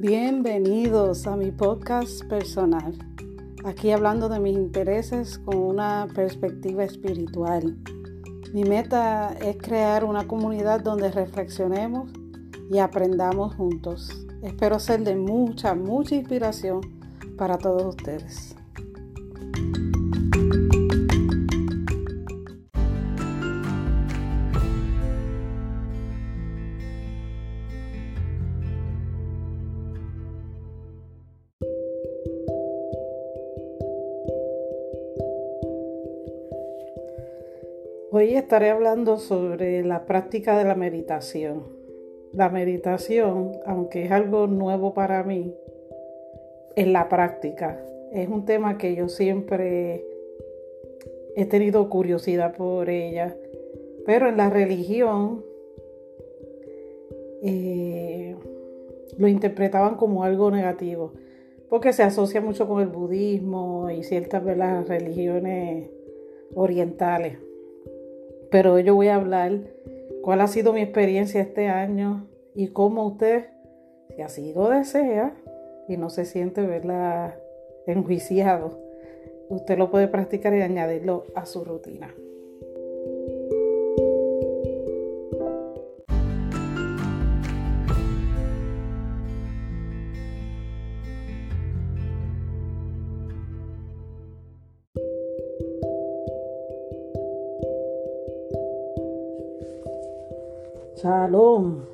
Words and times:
Bienvenidos 0.00 1.26
a 1.26 1.34
mi 1.34 1.50
podcast 1.50 2.24
personal. 2.26 2.96
Aquí 3.64 3.90
hablando 3.90 4.28
de 4.28 4.38
mis 4.38 4.56
intereses 4.56 5.40
con 5.40 5.56
una 5.56 6.06
perspectiva 6.14 6.84
espiritual. 6.84 7.76
Mi 8.54 8.62
meta 8.62 9.34
es 9.40 9.56
crear 9.56 10.04
una 10.04 10.28
comunidad 10.28 10.82
donde 10.82 11.10
reflexionemos 11.10 12.12
y 12.70 12.78
aprendamos 12.78 13.56
juntos. 13.56 14.24
Espero 14.44 14.78
ser 14.78 15.02
de 15.02 15.16
mucha, 15.16 15.74
mucha 15.74 16.14
inspiración 16.14 16.80
para 17.36 17.58
todos 17.58 17.96
ustedes. 17.96 18.54
Estaré 38.48 38.70
hablando 38.70 39.18
sobre 39.18 39.84
la 39.84 40.06
práctica 40.06 40.56
de 40.56 40.64
la 40.64 40.74
meditación. 40.74 41.64
La 42.32 42.48
meditación, 42.48 43.52
aunque 43.66 44.06
es 44.06 44.10
algo 44.10 44.46
nuevo 44.46 44.94
para 44.94 45.22
mí, 45.22 45.54
es 46.74 46.86
la 46.86 47.10
práctica. 47.10 47.84
Es 48.10 48.26
un 48.26 48.46
tema 48.46 48.78
que 48.78 48.94
yo 48.94 49.10
siempre 49.10 50.02
he 51.36 51.44
tenido 51.44 51.90
curiosidad 51.90 52.56
por 52.56 52.88
ella, 52.88 53.36
pero 54.06 54.30
en 54.30 54.38
la 54.38 54.48
religión 54.48 55.44
eh, 57.42 58.34
lo 59.18 59.28
interpretaban 59.28 59.96
como 59.96 60.24
algo 60.24 60.50
negativo, 60.50 61.12
porque 61.68 61.92
se 61.92 62.02
asocia 62.02 62.40
mucho 62.40 62.66
con 62.66 62.80
el 62.80 62.88
budismo 62.88 63.90
y 63.90 64.04
ciertas 64.04 64.42
de 64.42 64.56
las 64.56 64.88
religiones 64.88 65.90
orientales 66.54 67.46
pero 68.50 68.78
yo 68.78 68.94
voy 68.94 69.08
a 69.08 69.16
hablar 69.16 69.60
cuál 70.22 70.40
ha 70.40 70.46
sido 70.46 70.72
mi 70.72 70.82
experiencia 70.82 71.40
este 71.40 71.68
año 71.68 72.28
y 72.54 72.68
cómo 72.68 73.06
usted, 73.06 73.46
si 74.14 74.22
así 74.22 74.52
lo 74.54 74.68
desea 74.68 75.34
y 75.88 75.96
no 75.96 76.10
se 76.10 76.24
siente 76.24 76.66
verla 76.66 77.38
enjuiciado, 77.86 78.78
usted 79.48 79.78
lo 79.78 79.90
puede 79.90 80.08
practicar 80.08 80.54
y 80.54 80.62
añadirlo 80.62 81.24
a 81.34 81.46
su 81.46 81.64
rutina. 81.64 82.14
Shalom. 101.02 101.84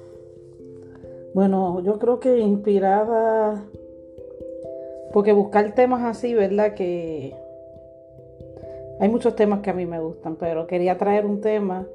Bueno, 1.35 1.83
yo 1.83 1.99
creo 1.99 2.21
que 2.21 2.39
inspirada, 2.39 3.63
porque 5.13 5.33
buscar 5.33 5.75
temas 5.75 6.05
así, 6.05 6.33
¿verdad? 6.33 6.73
Que 6.73 7.35
hay 9.01 9.09
muchos 9.11 9.37
temas 9.37 9.61
que 9.61 9.69
a 9.69 9.75
mí 9.75 9.85
me 9.85 10.01
gustan, 10.01 10.37
pero 10.37 10.67
quería 10.67 10.97
traer 10.97 11.27
un 11.27 11.43
tema 11.43 11.87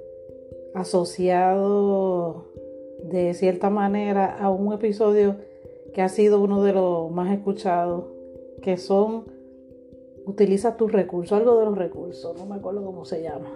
asociado 0.76 2.46
de 3.04 3.34
cierta 3.34 3.72
manera 3.72 4.38
a 4.40 4.52
un 4.52 4.72
episodio 4.72 5.38
que 5.96 6.04
ha 6.04 6.10
sido 6.10 6.40
uno 6.40 6.64
de 6.64 6.74
los 6.74 7.10
más 7.10 7.34
escuchados, 7.34 8.04
que 8.62 8.78
son 8.78 9.24
utiliza 10.28 10.78
tus 10.78 10.92
recursos, 10.92 11.36
algo 11.36 11.58
de 11.58 11.66
los 11.66 11.76
recursos, 11.76 12.38
no 12.38 12.46
me 12.46 12.58
acuerdo 12.58 12.86
cómo 12.86 13.04
se 13.04 13.24
llama. 13.24 13.50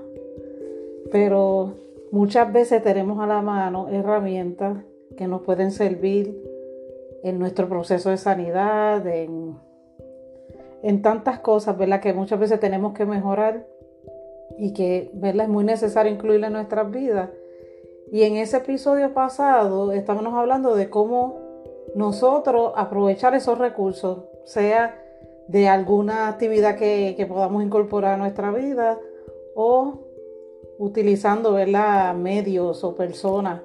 Pero 1.11 1.73
Muchas 2.13 2.53
veces 2.53 2.83
tenemos 2.83 3.19
a 3.19 3.25
la 3.25 3.41
mano 3.41 3.87
herramientas 3.89 4.77
que 5.17 5.27
nos 5.27 5.41
pueden 5.41 5.71
servir 5.71 6.39
en 7.23 7.39
nuestro 7.39 7.67
proceso 7.67 8.11
de 8.11 8.17
sanidad, 8.17 9.03
en, 9.07 9.57
tantas 11.01 11.39
cosas, 11.39 11.75
¿verdad? 11.75 12.01
Que 12.01 12.13
muchas 12.13 12.39
veces 12.39 12.59
tenemos 12.59 12.93
que 12.93 13.07
mejorar 13.07 13.65
y 14.59 14.73
que, 14.73 15.09
¿verdad? 15.15 15.45
Es 15.45 15.49
muy 15.49 15.63
necesario 15.63 16.13
incluirla 16.13 16.47
en 16.47 16.53
nuestras 16.53 16.91
vidas. 16.91 17.31
Y 18.11 18.21
en 18.21 18.35
ese 18.35 18.57
episodio 18.57 19.11
pasado 19.15 19.91
estábamos 19.91 20.35
hablando 20.35 20.75
de 20.75 20.91
cómo 20.91 21.39
nosotros 21.95 22.73
aprovechar 22.75 23.33
esos 23.33 23.57
recursos, 23.57 24.25
sea 24.43 25.03
de 25.47 25.67
alguna 25.67 26.27
actividad 26.27 26.75
que, 26.75 27.15
que 27.17 27.25
podamos 27.25 27.63
incorporar 27.63 28.13
a 28.13 28.17
nuestra 28.17 28.51
vida 28.51 28.99
o 29.55 30.02
utilizando 30.83 31.53
¿verdad? 31.53 32.13
medios 32.13 32.83
o 32.83 32.95
personas 32.95 33.61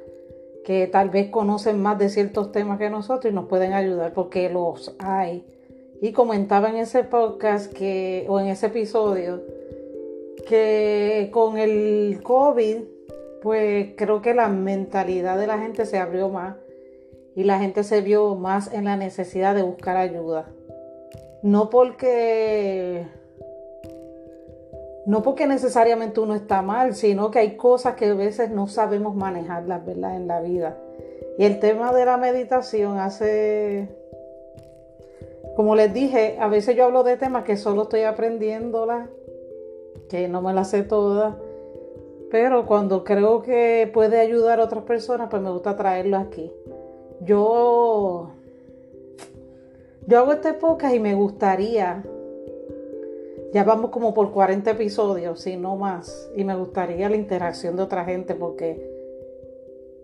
que 0.64 0.86
tal 0.86 1.10
vez 1.10 1.30
conocen 1.30 1.82
más 1.82 1.98
de 1.98 2.10
ciertos 2.10 2.52
temas 2.52 2.78
que 2.78 2.90
nosotros 2.90 3.32
y 3.32 3.34
nos 3.34 3.48
pueden 3.48 3.72
ayudar 3.72 4.12
porque 4.12 4.48
los 4.50 4.94
hay. 4.98 5.44
Y 6.00 6.12
comentaba 6.12 6.68
en 6.68 6.76
ese 6.76 7.02
podcast 7.04 7.72
que, 7.72 8.26
o 8.28 8.38
en 8.38 8.46
ese 8.46 8.66
episodio 8.66 9.42
que 10.46 11.30
con 11.32 11.58
el 11.58 12.20
COVID, 12.22 12.76
pues 13.42 13.88
creo 13.96 14.22
que 14.22 14.34
la 14.34 14.48
mentalidad 14.48 15.38
de 15.38 15.46
la 15.46 15.58
gente 15.58 15.86
se 15.86 15.98
abrió 15.98 16.28
más 16.28 16.56
y 17.34 17.44
la 17.44 17.58
gente 17.58 17.82
se 17.82 18.00
vio 18.00 18.34
más 18.36 18.72
en 18.72 18.84
la 18.84 18.96
necesidad 18.96 19.54
de 19.54 19.62
buscar 19.62 19.96
ayuda. 19.96 20.48
No 21.42 21.70
porque 21.70 23.06
no 25.08 25.22
porque 25.22 25.46
necesariamente 25.46 26.20
uno 26.20 26.34
está 26.34 26.60
mal, 26.60 26.94
sino 26.94 27.30
que 27.30 27.38
hay 27.38 27.56
cosas 27.56 27.94
que 27.94 28.04
a 28.04 28.14
veces 28.14 28.50
no 28.50 28.66
sabemos 28.66 29.16
manejarlas, 29.16 29.86
¿verdad? 29.86 30.16
En 30.16 30.28
la 30.28 30.42
vida. 30.42 30.76
Y 31.38 31.46
el 31.46 31.60
tema 31.60 31.94
de 31.94 32.04
la 32.04 32.18
meditación 32.18 32.98
hace, 32.98 33.88
como 35.56 35.76
les 35.76 35.94
dije, 35.94 36.36
a 36.38 36.48
veces 36.48 36.76
yo 36.76 36.84
hablo 36.84 37.04
de 37.04 37.16
temas 37.16 37.44
que 37.44 37.56
solo 37.56 37.84
estoy 37.84 38.02
aprendiéndolas, 38.02 39.08
que 40.10 40.28
no 40.28 40.42
me 40.42 40.52
las 40.52 40.68
sé 40.68 40.82
todas, 40.82 41.36
pero 42.30 42.66
cuando 42.66 43.02
creo 43.02 43.40
que 43.40 43.90
puede 43.90 44.20
ayudar 44.20 44.60
a 44.60 44.64
otras 44.64 44.84
personas, 44.84 45.28
pues 45.30 45.40
me 45.40 45.50
gusta 45.50 45.74
traerlo 45.74 46.18
aquí. 46.18 46.52
Yo, 47.22 48.28
yo 50.06 50.18
hago 50.18 50.32
este 50.34 50.52
podcast 50.52 50.94
y 50.94 51.00
me 51.00 51.14
gustaría 51.14 52.04
ya 53.52 53.64
vamos 53.64 53.90
como 53.90 54.12
por 54.12 54.30
40 54.30 54.72
episodios, 54.72 55.40
si 55.40 55.56
no 55.56 55.76
más. 55.76 56.30
Y 56.36 56.44
me 56.44 56.54
gustaría 56.54 57.08
la 57.08 57.16
interacción 57.16 57.76
de 57.76 57.82
otra 57.82 58.04
gente 58.04 58.34
porque, 58.34 58.90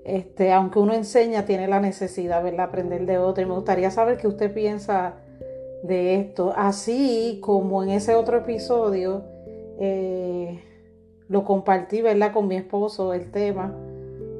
este, 0.04 0.52
aunque 0.52 0.78
uno 0.78 0.94
enseña, 0.94 1.44
tiene 1.44 1.68
la 1.68 1.80
necesidad 1.80 2.42
de 2.42 2.58
aprender 2.58 3.04
de 3.04 3.18
otro. 3.18 3.42
Y 3.42 3.46
me 3.46 3.54
gustaría 3.54 3.90
saber 3.90 4.16
qué 4.16 4.28
usted 4.28 4.52
piensa 4.52 5.16
de 5.82 6.14
esto. 6.14 6.54
Así 6.56 7.38
como 7.42 7.82
en 7.82 7.90
ese 7.90 8.14
otro 8.14 8.38
episodio 8.38 9.24
eh, 9.78 10.62
lo 11.28 11.44
compartí, 11.44 12.00
¿verdad? 12.00 12.32
Con 12.32 12.48
mi 12.48 12.56
esposo 12.56 13.12
el 13.12 13.30
tema. 13.30 13.74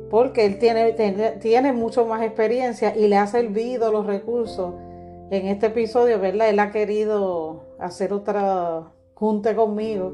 Porque 0.08 0.46
él 0.46 0.58
tiene, 0.58 0.92
tiene, 0.92 1.32
tiene 1.32 1.72
mucho 1.74 2.06
más 2.06 2.22
experiencia 2.22 2.96
y 2.96 3.08
le 3.08 3.16
ha 3.16 3.26
servido 3.26 3.92
los 3.92 4.06
recursos 4.06 4.74
en 5.30 5.46
este 5.46 5.66
episodio, 5.66 6.20
¿verdad? 6.20 6.48
Él 6.48 6.58
ha 6.58 6.70
querido 6.70 7.64
hacer 7.78 8.12
otra 8.12 8.93
junte 9.14 9.54
conmigo. 9.54 10.12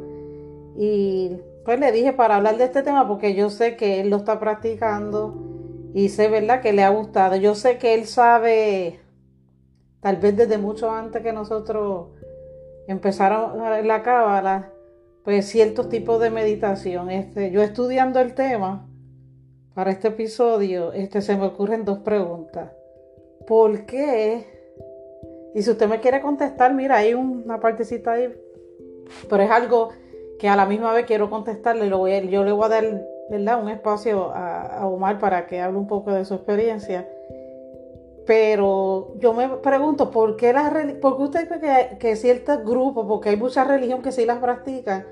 Y 0.77 1.39
pues 1.65 1.79
le 1.79 1.93
dije 1.93 2.13
para 2.13 2.37
hablar 2.37 2.57
de 2.57 2.65
este 2.65 2.83
tema 2.83 3.07
porque 3.07 3.35
yo 3.35 3.51
sé 3.51 3.77
que 3.77 4.01
él 4.01 4.11
lo 4.11 4.17
está 4.17 4.39
practicando 4.39 5.35
y 5.93 6.09
sé, 6.09 6.29
¿verdad?, 6.29 6.61
que 6.61 6.73
le 6.73 6.85
ha 6.85 6.91
gustado. 6.91 7.37
Yo 7.37 7.55
sé 7.55 7.79
que 7.79 7.95
él 7.95 8.07
sabe, 8.07 9.01
tal 10.01 10.17
vez 10.17 10.37
desde 10.37 10.59
mucho 10.59 10.91
antes 10.91 11.23
que 11.23 11.33
nosotros 11.33 12.09
empezaron 12.87 13.87
la 13.87 14.03
cábala, 14.03 14.73
pues 15.25 15.47
ciertos 15.47 15.89
tipos 15.89 16.21
de 16.21 16.31
meditación. 16.31 17.11
Este, 17.11 17.51
yo 17.51 17.63
estudiando 17.63 18.21
el 18.21 18.35
tema 18.35 18.89
para 19.75 19.91
este 19.91 20.09
episodio, 20.09 20.93
este, 20.93 21.21
se 21.21 21.37
me 21.37 21.47
ocurren 21.47 21.85
dos 21.85 21.99
preguntas. 21.99 22.73
¿Por 23.47 23.85
qué? 23.87 24.47
Y 25.55 25.63
si 25.63 25.71
usted 25.71 25.89
me 25.89 26.01
quiere 26.01 26.21
contestar, 26.21 26.75
mira, 26.75 26.97
hay 26.97 27.15
una 27.15 27.61
partecita 27.61 28.13
ahí 28.13 28.33
pero 29.29 29.43
es 29.43 29.51
algo 29.51 29.91
que 30.39 30.49
a 30.49 30.57
la 30.57 30.67
misma 30.67 30.93
vez 30.93 31.07
quiero 31.07 31.31
contestarle, 31.31 31.87
lo 31.87 31.99
voy 31.99 32.29
yo 32.29 32.45
le 32.45 32.53
voy 32.53 32.65
a 32.65 32.69
dar 32.69 33.07
¿verdad? 33.31 33.63
un 33.63 33.69
espacio 33.69 34.33
a, 34.35 34.87
Omar 34.87 35.19
para 35.19 35.47
que 35.47 35.61
hable 35.61 35.79
un 35.79 35.87
poco 35.87 36.13
de 36.13 36.25
su 36.25 36.35
experiencia. 36.35 37.09
Pero 38.27 39.15
yo 39.19 39.33
me 39.33 39.49
pregunto, 39.49 40.11
¿por 40.11 40.37
qué, 40.37 40.53
la, 40.53 40.71
por 41.01 41.17
qué 41.17 41.23
usted 41.23 41.49
cree 41.49 41.99
que, 41.99 42.17
ciertos 42.17 42.65
grupos, 42.65 43.07
porque 43.07 43.31
hay 43.31 43.37
mucha 43.37 43.65
religión 43.65 44.03
que 44.03 44.13
sí 44.13 44.25
las 44.25 44.39
practican, 44.39 45.05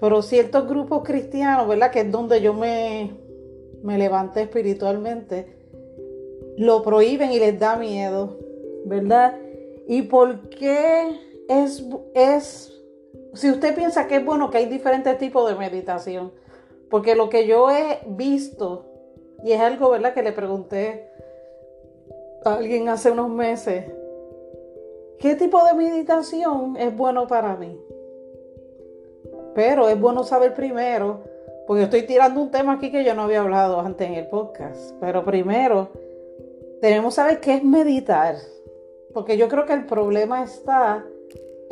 pero 0.00 0.22
ciertos 0.22 0.68
grupos 0.68 1.02
cristianos, 1.02 1.66
¿verdad? 1.66 1.90
Que 1.90 2.00
es 2.00 2.10
donde 2.10 2.40
yo 2.40 2.54
me, 2.54 3.12
me 3.82 3.98
levanté 3.98 4.42
espiritualmente, 4.42 5.56
lo 6.56 6.82
prohíben 6.82 7.32
y 7.32 7.38
les 7.38 7.58
da 7.58 7.76
miedo. 7.76 8.38
¿verdad? 8.84 9.38
¿Y 9.86 10.02
por 10.02 10.48
qué 10.50 11.18
es, 11.48 11.84
es, 12.14 12.71
si 13.34 13.50
usted 13.50 13.74
piensa 13.74 14.06
que 14.06 14.16
es 14.16 14.24
bueno 14.24 14.50
que 14.50 14.58
hay 14.58 14.66
diferentes 14.66 15.16
tipos 15.18 15.48
de 15.48 15.56
meditación? 15.56 16.32
Porque 16.90 17.14
lo 17.14 17.30
que 17.30 17.46
yo 17.46 17.70
he 17.70 18.00
visto, 18.06 18.84
y 19.42 19.52
es 19.52 19.60
algo, 19.60 19.90
¿verdad? 19.90 20.12
Que 20.12 20.22
le 20.22 20.32
pregunté 20.32 21.08
a 22.44 22.54
alguien 22.54 22.88
hace 22.88 23.10
unos 23.10 23.30
meses, 23.30 23.86
¿qué 25.18 25.34
tipo 25.34 25.64
de 25.64 25.74
meditación 25.74 26.76
es 26.76 26.94
bueno 26.94 27.26
para 27.26 27.56
mí? 27.56 27.80
Pero 29.54 29.88
es 29.88 29.98
bueno 29.98 30.24
saber 30.24 30.54
primero, 30.54 31.20
porque 31.66 31.84
estoy 31.84 32.02
tirando 32.02 32.40
un 32.40 32.50
tema 32.50 32.74
aquí 32.74 32.90
que 32.90 33.04
yo 33.04 33.14
no 33.14 33.22
había 33.22 33.40
hablado 33.40 33.80
antes 33.80 34.08
en 34.08 34.14
el 34.14 34.26
podcast. 34.26 34.94
Pero 35.00 35.24
primero, 35.24 35.88
tenemos 36.80 37.14
que 37.14 37.16
saber 37.16 37.40
qué 37.40 37.54
es 37.54 37.64
meditar. 37.64 38.36
Porque 39.14 39.36
yo 39.36 39.48
creo 39.48 39.64
que 39.64 39.74
el 39.74 39.86
problema 39.86 40.42
está 40.42 41.04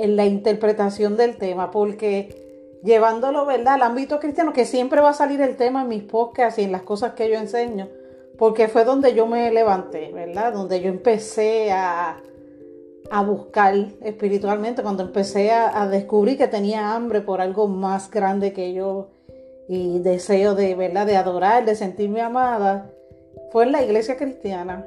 en 0.02 0.17
la 0.17 0.26
interpretación 0.26 1.17
del 1.17 1.37
tema, 1.37 1.70
porque 1.70 2.79
llevándolo, 2.82 3.47
¿verdad?, 3.47 3.75
al 3.75 3.82
ámbito 3.82 4.19
cristiano, 4.20 4.52
que 4.52 4.64
siempre 4.64 5.00
va 5.00 5.11
a 5.11 5.14
salir 5.14 5.41
el 5.41 5.56
tema 5.56 5.82
en 5.82 5.88
mis 5.88 6.02
podcasts 6.02 6.58
y 6.58 6.62
en 6.62 6.73
las 6.73 6.82
cosas 6.82 7.12
que 7.12 7.29
yo 7.29 7.37
enseño, 7.37 7.88
porque 8.38 8.69
fue 8.69 8.85
donde 8.85 9.14
yo 9.14 9.26
me 9.26 9.50
levanté, 9.50 10.11
¿verdad? 10.12 10.52
Donde 10.52 10.81
yo 10.81 10.88
empecé 10.88 11.70
a, 11.73 12.17
a 13.11 13.23
buscar 13.23 13.75
espiritualmente, 14.02 14.82
cuando 14.82 15.02
empecé 15.02 15.50
a, 15.50 15.87
descubrir 15.88 16.38
que 16.38 16.49
tenía 16.49 16.94
hambre 16.94 17.20
por 17.20 17.41
algo 17.41 17.69
más 17.69 18.11
grande 18.11 18.52
que 18.52 18.73
yo 18.73 19.08
y 19.69 19.99
deseo 19.99 20.55
de, 20.55 20.75
¿verdad? 20.75 21.06
de 21.06 21.17
adorar, 21.17 21.64
de 21.64 21.75
sentirme 21.75 22.20
amada, 22.23 22.91
fue 23.52 23.64
en 23.64 23.73
la 23.73 23.82
iglesia 23.82 24.17
cristiana. 24.17 24.87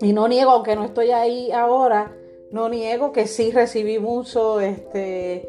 Y 0.00 0.12
no 0.12 0.28
niego, 0.28 0.50
aunque 0.50 0.76
no 0.76 0.84
estoy 0.84 1.10
ahí 1.10 1.50
ahora, 1.52 2.12
no 2.56 2.68
niego 2.68 3.12
que 3.12 3.28
sí 3.28 3.52
recibí 3.52 4.00
mucho, 4.00 4.60
este, 4.60 5.48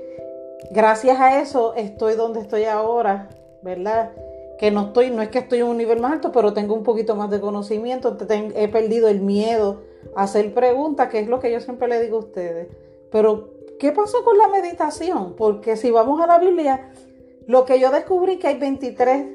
gracias 0.69 1.19
a 1.19 1.41
eso 1.41 1.73
estoy 1.75 2.15
donde 2.15 2.41
estoy 2.41 2.65
ahora, 2.65 3.29
¿verdad? 3.63 4.11
Que 4.59 4.69
no 4.69 4.87
estoy, 4.87 5.09
no 5.09 5.21
es 5.21 5.29
que 5.29 5.39
estoy 5.39 5.59
en 5.59 5.67
un 5.67 5.77
nivel 5.77 5.99
más 5.99 6.11
alto, 6.11 6.31
pero 6.31 6.53
tengo 6.53 6.75
un 6.75 6.83
poquito 6.83 7.15
más 7.15 7.31
de 7.31 7.39
conocimiento, 7.39 8.15
he 8.29 8.67
perdido 8.67 9.07
el 9.07 9.21
miedo 9.21 9.81
hacer 10.15 10.53
preguntas, 10.53 11.09
que 11.09 11.19
es 11.19 11.27
lo 11.27 11.39
que 11.39 11.51
yo 11.51 11.59
siempre 11.59 11.87
le 11.87 12.01
digo 12.01 12.17
a 12.17 12.21
ustedes. 12.21 12.67
Pero, 13.11 13.51
¿qué 13.79 13.91
pasó 13.91 14.23
con 14.23 14.37
la 14.37 14.47
meditación? 14.47 15.35
Porque 15.35 15.77
si 15.77 15.91
vamos 15.91 16.21
a 16.21 16.27
la 16.27 16.39
Biblia, 16.39 16.91
lo 17.45 17.65
que 17.65 17.79
yo 17.79 17.91
descubrí 17.91 18.37
que 18.37 18.47
hay 18.47 18.57
23, 18.57 19.27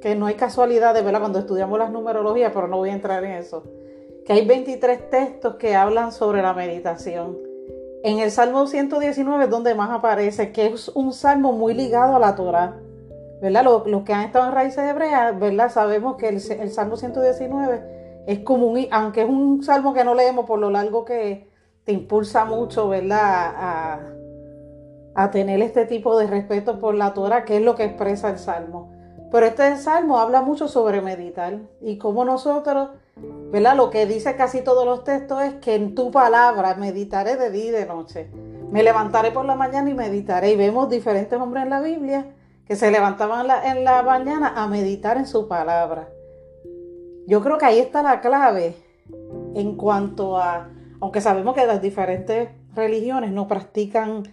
que 0.00 0.14
no 0.14 0.26
hay 0.26 0.34
casualidad 0.34 0.94
de 0.94 1.02
¿verdad? 1.02 1.20
Cuando 1.20 1.38
estudiamos 1.40 1.78
las 1.78 1.90
numerologías, 1.90 2.52
pero 2.54 2.68
no 2.68 2.76
voy 2.76 2.90
a 2.90 2.94
entrar 2.94 3.24
en 3.24 3.32
eso, 3.32 3.64
que 4.26 4.32
hay 4.32 4.44
23 4.44 5.08
textos 5.08 5.54
que 5.54 5.76
hablan 5.76 6.12
sobre 6.12 6.42
la 6.42 6.52
meditación. 6.52 7.38
En 8.02 8.18
el 8.18 8.30
Salmo 8.30 8.66
119 8.66 9.44
es 9.44 9.50
donde 9.50 9.74
más 9.74 9.90
aparece, 9.90 10.52
que 10.52 10.66
es 10.66 10.88
un 10.88 11.12
salmo 11.12 11.52
muy 11.52 11.74
ligado 11.74 12.16
a 12.16 12.18
la 12.18 12.34
Torah. 12.34 12.76
¿verdad? 13.40 13.64
Los, 13.64 14.02
que 14.02 14.12
han 14.12 14.24
estado 14.24 14.48
en 14.48 14.54
raíces 14.54 14.78
hebreas, 14.78 15.38
¿verdad? 15.38 15.70
Sabemos 15.70 16.16
que 16.16 16.28
el, 16.28 16.36
el 16.60 16.70
Salmo 16.70 16.96
119 16.96 18.24
es 18.26 18.40
como 18.40 18.66
un, 18.66 18.86
aunque 18.90 19.22
es 19.22 19.28
un 19.28 19.62
salmo 19.62 19.94
que 19.94 20.04
no 20.04 20.14
leemos 20.14 20.46
por 20.46 20.58
lo 20.58 20.70
largo 20.70 21.04
que 21.04 21.48
te 21.84 21.92
impulsa 21.92 22.44
mucho, 22.44 22.88
¿verdad? 22.88 23.20
A, 23.20 24.00
a 25.14 25.30
tener 25.30 25.62
este 25.62 25.86
tipo 25.86 26.18
de 26.18 26.26
respeto 26.26 26.80
por 26.80 26.94
la 26.94 27.14
Torah, 27.14 27.44
que 27.44 27.58
es 27.58 27.62
lo 27.62 27.74
que 27.74 27.84
expresa 27.84 28.30
el 28.30 28.38
salmo. 28.38 28.90
Pero 29.30 29.46
este 29.46 29.76
salmo 29.76 30.18
habla 30.18 30.42
mucho 30.42 30.66
sobre 30.68 31.00
meditar 31.00 31.58
y 31.80 31.98
como 31.98 32.24
nosotros, 32.24 32.90
¿verdad? 33.50 33.76
Lo 33.76 33.90
que 33.90 34.06
dice 34.06 34.36
casi 34.36 34.62
todos 34.62 34.84
los 34.84 35.04
textos 35.04 35.42
es 35.42 35.54
que 35.54 35.74
en 35.74 35.94
tu 35.94 36.10
palabra 36.10 36.74
meditaré 36.74 37.36
de 37.36 37.50
día 37.50 37.64
y 37.64 37.70
de 37.70 37.86
noche. 37.86 38.30
Me 38.70 38.82
levantaré 38.82 39.30
por 39.30 39.44
la 39.44 39.54
mañana 39.54 39.88
y 39.88 39.94
meditaré. 39.94 40.52
Y 40.52 40.56
vemos 40.56 40.88
diferentes 40.88 41.38
hombres 41.38 41.64
en 41.64 41.70
la 41.70 41.80
Biblia 41.80 42.34
que 42.66 42.76
se 42.76 42.90
levantaban 42.90 43.46
en 43.64 43.84
la 43.84 44.02
mañana 44.02 44.52
a 44.56 44.66
meditar 44.66 45.16
en 45.16 45.26
su 45.26 45.46
palabra. 45.48 46.08
Yo 47.26 47.42
creo 47.42 47.58
que 47.58 47.66
ahí 47.66 47.78
está 47.78 48.02
la 48.02 48.20
clave 48.20 48.76
en 49.54 49.76
cuanto 49.76 50.36
a, 50.36 50.68
aunque 51.00 51.20
sabemos 51.20 51.54
que 51.54 51.66
las 51.66 51.80
diferentes 51.80 52.50
religiones 52.74 53.30
no 53.30 53.48
practican 53.48 54.24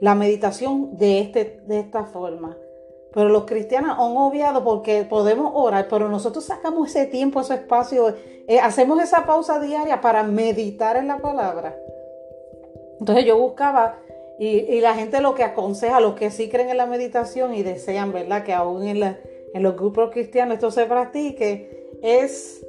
la 0.00 0.14
meditación 0.14 0.96
de, 0.96 1.20
este, 1.20 1.62
de 1.66 1.80
esta 1.80 2.04
forma. 2.04 2.56
Pero 3.14 3.28
los 3.28 3.44
cristianos 3.44 3.92
han 3.92 4.16
obviado 4.16 4.64
porque 4.64 5.04
podemos 5.04 5.52
orar, 5.54 5.86
pero 5.88 6.08
nosotros 6.08 6.44
sacamos 6.44 6.90
ese 6.90 7.06
tiempo, 7.06 7.40
ese 7.40 7.54
espacio, 7.54 8.12
eh, 8.48 8.58
hacemos 8.58 9.00
esa 9.00 9.24
pausa 9.24 9.60
diaria 9.60 10.00
para 10.00 10.24
meditar 10.24 10.96
en 10.96 11.06
la 11.06 11.18
palabra. 11.18 11.76
Entonces 12.98 13.24
yo 13.24 13.38
buscaba, 13.38 13.98
y, 14.38 14.48
y, 14.48 14.80
la 14.80 14.94
gente 14.94 15.20
lo 15.20 15.36
que 15.36 15.44
aconseja, 15.44 16.00
los 16.00 16.14
que 16.14 16.32
sí 16.32 16.48
creen 16.48 16.70
en 16.70 16.76
la 16.76 16.86
meditación 16.86 17.54
y 17.54 17.62
desean, 17.62 18.12
¿verdad? 18.12 18.42
Que 18.42 18.52
aún 18.52 18.82
en, 18.82 19.16
en 19.54 19.62
los 19.62 19.76
grupos 19.76 20.10
cristianos 20.10 20.54
esto 20.54 20.72
se 20.72 20.84
practique, 20.86 21.92
es 22.02 22.66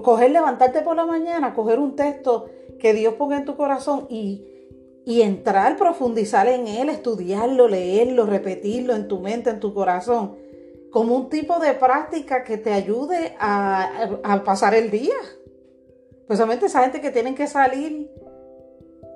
coger, 0.00 0.30
levantarte 0.30 0.82
por 0.82 0.96
la 0.96 1.04
mañana, 1.04 1.54
coger 1.54 1.78
un 1.78 1.96
texto 1.96 2.46
que 2.78 2.94
Dios 2.94 3.14
ponga 3.14 3.36
en 3.36 3.44
tu 3.44 3.56
corazón 3.56 4.06
y, 4.08 4.46
y 5.04 5.22
entrar, 5.22 5.76
profundizar 5.76 6.46
en 6.46 6.66
él, 6.66 6.88
estudiarlo, 6.88 7.68
leerlo, 7.68 8.26
repetirlo 8.26 8.94
en 8.94 9.08
tu 9.08 9.20
mente, 9.20 9.50
en 9.50 9.60
tu 9.60 9.74
corazón, 9.74 10.36
como 10.90 11.16
un 11.16 11.28
tipo 11.28 11.58
de 11.58 11.74
práctica 11.74 12.44
que 12.44 12.58
te 12.58 12.72
ayude 12.72 13.34
a, 13.38 14.42
pasar 14.44 14.74
el 14.74 14.90
día. 14.90 15.14
Precisamente 16.26 16.66
esa 16.66 16.82
gente 16.82 17.00
que 17.00 17.10
tienen 17.10 17.34
que 17.34 17.46
salir, 17.46 18.10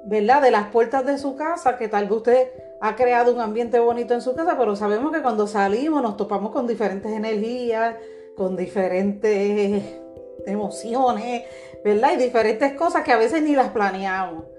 ¿verdad? 0.07 0.43
De 0.43 0.51
las 0.51 0.69
puertas 0.71 1.07
de 1.07 1.19
su 1.19 1.37
casa, 1.37 1.79
que 1.79 1.89
tal 1.89 2.07
vez 2.07 2.17
usted 2.17 2.49
ha 2.81 2.97
creado 2.97 3.33
un 3.33 3.41
ambiente 3.41 3.79
bonito 3.79 4.15
en 4.15 4.23
su 4.23 4.35
casa, 4.35 4.59
pero 4.59 4.75
sabemos 4.75 5.13
que 5.13 5.23
cuando 5.23 5.47
salimos 5.47 6.03
nos 6.03 6.17
topamos 6.17 6.51
con 6.51 6.67
diferentes 6.67 7.13
energías, 7.13 7.97
con 8.37 8.57
diferentes 8.57 9.83
emociones, 10.47 11.45
¿verdad? 11.85 12.13
Y 12.15 12.17
diferentes 12.17 12.73
cosas 12.73 13.03
que 13.03 13.13
a 13.13 13.17
veces 13.17 13.43
ni 13.43 13.55
las 13.55 13.71
planeamos. 13.71 14.56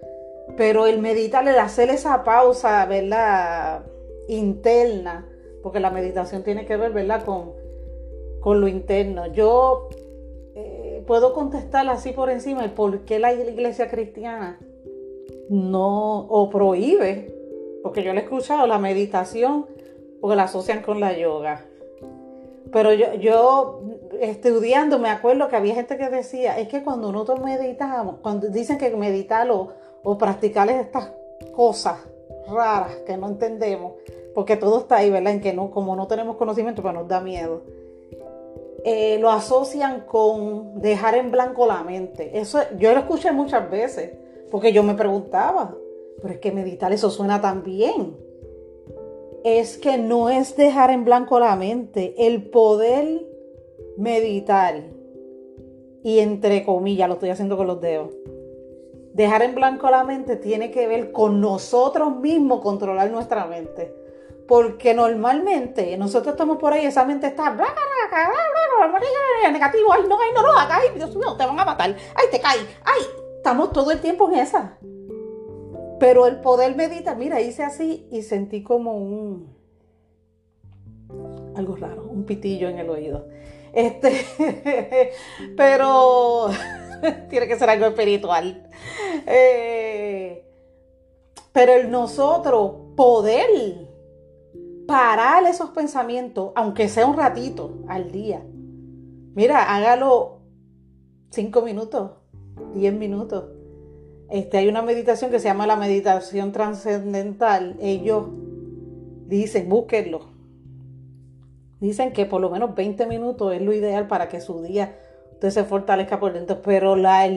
Pero 0.55 0.87
el 0.87 0.99
meditar, 0.99 1.47
el 1.47 1.59
hacer 1.59 1.89
esa 1.89 2.23
pausa, 2.23 2.85
¿verdad? 2.85 3.85
Interna, 4.27 5.27
porque 5.61 5.79
la 5.79 5.91
meditación 5.91 6.43
tiene 6.43 6.65
que 6.65 6.77
ver, 6.77 6.91
¿verdad? 6.91 7.25
Con, 7.25 7.51
con 8.39 8.61
lo 8.61 8.67
interno. 8.67 9.27
Yo 9.27 9.89
eh, 10.55 11.03
puedo 11.05 11.33
contestar 11.33 11.87
así 11.89 12.11
por 12.11 12.29
encima 12.29 12.63
el 12.63 12.71
por 12.71 13.01
qué 13.01 13.19
la 13.19 13.33
iglesia 13.33 13.89
cristiana 13.89 14.59
no 15.49 16.19
o 16.27 16.49
prohíbe, 16.49 17.33
porque 17.83 18.03
yo 18.03 18.13
le 18.13 18.21
he 18.21 18.23
escuchado 18.23 18.67
la 18.67 18.79
meditación, 18.79 19.65
porque 20.19 20.35
la 20.35 20.43
asocian 20.43 20.81
con 20.81 20.99
la 20.99 21.17
yoga. 21.17 21.65
Pero 22.71 22.93
yo, 22.93 23.13
yo 23.13 23.81
estudiando 24.19 24.99
me 24.99 25.09
acuerdo 25.09 25.47
que 25.47 25.55
había 25.55 25.75
gente 25.75 25.97
que 25.97 26.09
decía, 26.09 26.57
es 26.57 26.67
que 26.67 26.83
cuando 26.83 27.11
nosotros 27.11 27.41
meditamos, 27.41 28.17
cuando 28.21 28.49
dicen 28.49 28.77
que 28.77 28.89
meditar 28.95 29.49
o, 29.51 29.69
o 30.03 30.17
practicar 30.17 30.69
estas 30.69 31.11
cosas 31.55 31.99
raras 32.47 32.95
que 33.05 33.17
no 33.17 33.27
entendemos, 33.27 33.93
porque 34.33 34.55
todo 34.55 34.79
está 34.79 34.97
ahí, 34.97 35.09
¿verdad? 35.09 35.33
En 35.33 35.41
que 35.41 35.53
no, 35.53 35.71
como 35.71 35.95
no 35.95 36.07
tenemos 36.07 36.37
conocimiento, 36.37 36.81
pues 36.81 36.93
nos 36.93 37.07
da 37.07 37.21
miedo. 37.21 37.63
Eh, 38.83 39.17
lo 39.19 39.29
asocian 39.31 40.01
con 40.01 40.79
dejar 40.79 41.15
en 41.15 41.31
blanco 41.31 41.65
la 41.65 41.83
mente. 41.83 42.39
Eso 42.39 42.59
yo 42.77 42.93
lo 42.93 42.99
escuché 42.99 43.31
muchas 43.31 43.69
veces, 43.69 44.11
porque 44.49 44.71
yo 44.71 44.83
me 44.83 44.93
preguntaba, 44.93 45.75
pero 46.21 46.33
es 46.33 46.39
que 46.39 46.51
meditar 46.51 46.93
eso 46.93 47.09
suena 47.09 47.41
tan 47.41 47.63
bien 47.63 48.27
es 49.43 49.77
que 49.77 49.97
no 49.97 50.29
es 50.29 50.57
dejar 50.57 50.91
en 50.91 51.05
blanco 51.05 51.39
la 51.39 51.55
mente, 51.55 52.13
el 52.17 52.49
poder 52.49 53.25
meditar, 53.97 54.83
y 56.03 56.19
entre 56.19 56.65
comillas, 56.65 57.07
lo 57.07 57.15
estoy 57.15 57.29
haciendo 57.29 57.55
con 57.55 57.67
los 57.67 57.79
dedos, 57.79 58.09
dejar 59.17 59.41
en 59.41 59.55
blanco 59.55 59.89
la 59.89 60.03
mente 60.03 60.35
tiene 60.35 60.69
que 60.69 60.85
ver 60.87 61.11
con 61.11 61.41
nosotros 61.41 62.15
mismos 62.17 62.61
controlar 62.61 63.09
nuestra 63.09 63.45
mente. 63.45 63.91
Porque 64.47 64.93
normalmente 64.93 65.97
nosotros 65.97 66.33
estamos 66.33 66.57
por 66.57 66.71
ahí, 66.71 66.85
esa 66.85 67.03
mente 67.03 67.27
está 67.27 67.49
negativo, 69.51 69.91
ay 69.91 70.03
no, 70.07 70.17
ay 70.21 70.29
no 70.33 70.57
hagas, 70.57 70.79
ay 70.81 70.89
Dios 70.95 71.15
mío, 71.15 71.35
te 71.35 71.45
van 71.45 71.59
a 71.59 71.65
matar, 71.65 71.95
ay 72.15 72.27
te 72.31 72.39
cae, 72.39 72.59
ay, 72.85 73.01
estamos 73.35 73.73
todo 73.73 73.91
el 73.91 73.99
tiempo 73.99 74.29
en 74.29 74.37
esa. 74.37 74.77
Pero 75.99 76.27
el 76.27 76.39
poder 76.39 76.75
meditar, 76.75 77.17
mira, 77.17 77.41
hice 77.41 77.63
así 77.63 78.07
y 78.11 78.21
sentí 78.21 78.61
como 78.61 78.97
un 78.97 79.57
algo 81.55 81.75
raro, 81.75 82.03
un 82.03 82.23
pitillo 82.23 82.69
en 82.69 82.77
el 82.77 82.89
oído. 82.89 83.27
Este, 83.73 85.11
pero 85.57 86.49
tiene 87.29 87.47
que 87.47 87.57
ser 87.57 87.69
algo 87.69 87.85
espiritual. 87.85 88.67
Eh, 89.25 90.45
pero 91.51 91.73
el 91.73 91.89
nosotros 91.89 92.93
poder 92.95 93.87
parar 94.87 95.45
esos 95.45 95.71
pensamientos, 95.71 96.51
aunque 96.55 96.87
sea 96.87 97.05
un 97.05 97.17
ratito 97.17 97.83
al 97.87 98.11
día. 98.11 98.41
Mira, 99.35 99.75
hágalo 99.75 100.39
cinco 101.29 101.61
minutos, 101.61 102.11
10 102.73 102.93
minutos. 102.93 103.45
Este, 104.29 104.57
hay 104.57 104.67
una 104.67 104.81
meditación 104.81 105.31
que 105.31 105.39
se 105.39 105.45
llama 105.45 105.67
la 105.67 105.75
meditación 105.75 106.51
trascendental. 106.51 107.77
Ellos 107.79 108.25
dicen, 109.27 109.69
búsquenlo. 109.69 110.27
Dicen 111.79 112.11
que 112.11 112.25
por 112.25 112.41
lo 112.41 112.49
menos 112.49 112.75
20 112.75 113.05
minutos 113.05 113.53
es 113.53 113.61
lo 113.61 113.73
ideal 113.73 114.07
para 114.07 114.27
que 114.27 114.41
su 114.41 114.61
día 114.63 114.97
usted 115.37 115.51
se 115.51 115.63
fortalezca 115.63 116.19
por 116.19 116.33
dentro. 116.33 116.61
Pero 116.63 116.95
la, 116.95 117.29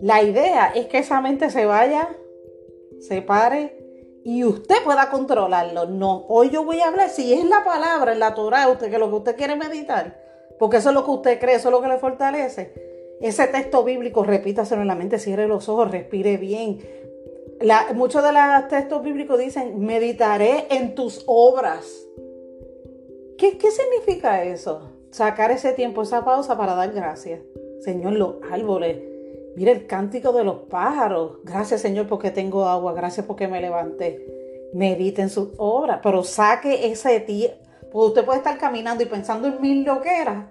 la 0.00 0.22
idea 0.22 0.72
es 0.74 0.86
que 0.86 0.98
esa 0.98 1.20
mente 1.20 1.50
se 1.50 1.66
vaya, 1.66 2.16
se 3.00 3.22
pare 3.22 3.76
y 4.24 4.44
usted 4.44 4.76
pueda 4.84 5.10
controlarlo. 5.10 5.86
No, 5.86 6.24
hoy 6.28 6.50
yo 6.50 6.64
voy 6.64 6.80
a 6.80 6.86
hablar, 6.86 7.10
si 7.10 7.34
es 7.34 7.44
la 7.44 7.64
palabra, 7.64 8.12
en 8.12 8.20
la 8.20 8.34
Torah, 8.34 8.68
usted, 8.68 8.88
que 8.90 8.98
lo 8.98 9.10
que 9.10 9.16
usted 9.16 9.36
quiere 9.36 9.56
meditar, 9.56 10.16
porque 10.58 10.76
eso 10.76 10.90
es 10.90 10.94
lo 10.94 11.04
que 11.04 11.10
usted 11.10 11.40
cree, 11.40 11.56
eso 11.56 11.68
es 11.68 11.72
lo 11.72 11.82
que 11.82 11.88
le 11.88 11.98
fortalece. 11.98 12.72
Ese 13.20 13.48
texto 13.48 13.82
bíblico, 13.82 14.22
repítaselo 14.22 14.82
en 14.82 14.88
la 14.88 14.94
mente, 14.94 15.18
cierre 15.18 15.48
los 15.48 15.68
ojos, 15.68 15.90
respire 15.90 16.36
bien. 16.36 16.78
muchos 17.94 18.22
de 18.22 18.32
los 18.32 18.68
textos 18.68 19.02
bíblicos 19.02 19.38
dicen, 19.38 19.80
meditaré 19.80 20.66
en 20.70 20.94
tus 20.94 21.24
obras. 21.26 21.84
¿Qué, 23.36 23.58
¿Qué 23.58 23.70
significa 23.72 24.44
eso? 24.44 24.93
Sacar 25.14 25.52
ese 25.52 25.72
tiempo, 25.74 26.02
esa 26.02 26.24
pausa 26.24 26.58
para 26.58 26.74
dar 26.74 26.92
gracias. 26.92 27.40
Señor, 27.78 28.14
los 28.14 28.34
árboles, 28.50 28.96
Mire 29.54 29.70
el 29.70 29.86
cántico 29.86 30.32
de 30.32 30.42
los 30.42 30.62
pájaros. 30.68 31.38
Gracias 31.44 31.82
Señor 31.82 32.08
porque 32.08 32.32
tengo 32.32 32.64
agua. 32.64 32.92
Gracias 32.94 33.24
porque 33.24 33.46
me 33.46 33.60
levanté. 33.60 34.26
Medite 34.72 35.22
en 35.22 35.30
sus 35.30 35.50
obras. 35.56 36.00
Pero 36.02 36.24
saque 36.24 36.90
ese 36.90 37.20
tiempo. 37.20 37.58
Porque 37.92 38.08
usted 38.08 38.24
puede 38.24 38.38
estar 38.38 38.58
caminando 38.58 39.04
y 39.04 39.06
pensando 39.06 39.46
en 39.46 39.60
mil 39.60 39.84
loqueras 39.84 40.46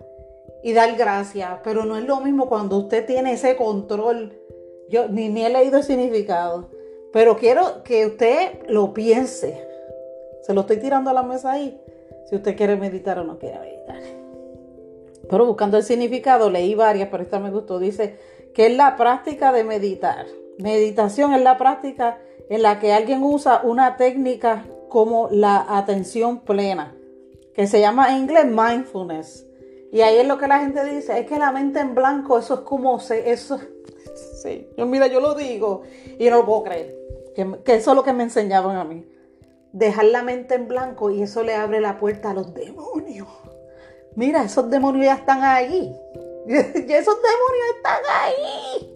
y 0.63 0.71
dar 0.71 0.95
gracias. 0.95 1.59
Pero 1.65 1.83
no 1.83 1.97
es 1.97 2.05
lo 2.05 2.21
mismo 2.21 2.47
cuando 2.47 2.77
usted 2.77 3.05
tiene 3.05 3.33
ese 3.33 3.57
control. 3.57 4.31
Yo 4.87 5.09
ni, 5.09 5.27
ni 5.27 5.43
he 5.43 5.49
leído 5.49 5.79
el 5.79 5.83
significado. 5.83 6.69
Pero 7.11 7.35
quiero 7.35 7.83
que 7.83 8.05
usted 8.05 8.69
lo 8.69 8.93
piense. 8.93 9.61
Se 10.43 10.53
lo 10.53 10.61
estoy 10.61 10.77
tirando 10.77 11.09
a 11.09 11.13
la 11.13 11.23
mesa 11.23 11.51
ahí. 11.51 11.77
Si 12.29 12.37
usted 12.37 12.55
quiere 12.55 12.77
meditar 12.77 13.19
o 13.19 13.25
no 13.25 13.37
quiere 13.37 13.59
meditar. 13.59 14.22
Pero 15.29 15.45
buscando 15.45 15.77
el 15.77 15.83
significado, 15.83 16.49
leí 16.49 16.75
varias, 16.75 17.09
pero 17.09 17.23
esta 17.23 17.39
me 17.39 17.51
gustó. 17.51 17.79
Dice, 17.79 18.17
que 18.53 18.67
es 18.67 18.77
la 18.77 18.95
práctica 18.95 19.51
de 19.51 19.63
meditar. 19.63 20.25
Meditación 20.59 21.33
es 21.33 21.41
la 21.41 21.57
práctica 21.57 22.19
en 22.49 22.61
la 22.61 22.79
que 22.79 22.93
alguien 22.93 23.23
usa 23.23 23.61
una 23.63 23.97
técnica 23.97 24.65
como 24.89 25.29
la 25.31 25.65
atención 25.67 26.41
plena, 26.41 26.95
que 27.55 27.65
se 27.65 27.79
llama 27.79 28.11
en 28.11 28.23
inglés 28.23 28.45
mindfulness. 28.45 29.47
Y 29.91 30.01
ahí 30.01 30.17
es 30.17 30.27
lo 30.27 30.37
que 30.37 30.47
la 30.47 30.59
gente 30.59 30.83
dice, 30.85 31.19
es 31.19 31.25
que 31.27 31.39
la 31.39 31.51
mente 31.51 31.79
en 31.79 31.95
blanco, 31.95 32.37
eso 32.37 32.55
es 32.55 32.59
como 32.61 32.99
se, 32.99 33.31
eso, 33.31 33.59
sí, 34.43 34.67
mira, 34.77 35.07
yo 35.07 35.19
lo 35.19 35.33
digo 35.33 35.81
y 36.19 36.29
no 36.29 36.37
lo 36.37 36.45
puedo 36.45 36.63
creer, 36.63 36.95
que 37.35 37.75
eso 37.75 37.91
es 37.91 37.95
lo 37.95 38.03
que 38.03 38.13
me 38.13 38.23
enseñaban 38.23 38.77
a 38.77 38.83
mí. 38.83 39.05
Dejar 39.71 40.05
la 40.05 40.21
mente 40.21 40.53
en 40.53 40.67
blanco 40.67 41.09
y 41.09 41.23
eso 41.23 41.41
le 41.41 41.55
abre 41.55 41.81
la 41.81 41.97
puerta 41.97 42.29
a 42.29 42.33
los 42.35 42.53
demonios. 42.53 43.27
Mira, 44.15 44.43
esos 44.43 44.69
demonios 44.69 45.05
ya 45.05 45.15
están 45.15 45.43
ahí. 45.43 45.95
Y 46.45 46.91
esos 46.91 47.15
demonios 47.15 47.67
están 47.77 48.01
ahí. 48.21 48.93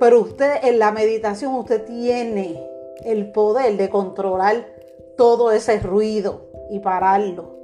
Pero 0.00 0.20
usted 0.20 0.56
en 0.62 0.78
la 0.78 0.90
meditación, 0.90 1.54
usted 1.54 1.84
tiene 1.84 2.66
el 3.04 3.30
poder 3.32 3.76
de 3.76 3.88
controlar 3.88 4.66
todo 5.16 5.52
ese 5.52 5.78
ruido 5.80 6.48
y 6.70 6.80
pararlo. 6.80 7.56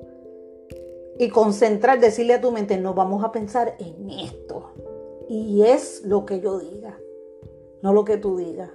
Y 1.19 1.28
concentrar, 1.28 2.00
decirle 2.00 2.35
a 2.35 2.40
tu 2.40 2.52
mente, 2.52 2.76
no 2.78 2.95
vamos 2.95 3.25
a 3.25 3.33
pensar 3.33 3.76
en 3.78 4.11
esto. 4.11 4.73
Y 5.28 5.62
es 5.62 6.02
lo 6.04 6.26
que 6.26 6.40
yo 6.40 6.59
diga, 6.59 6.99
no 7.83 7.92
lo 7.92 8.04
que 8.04 8.16
tú 8.16 8.37
digas. 8.37 8.71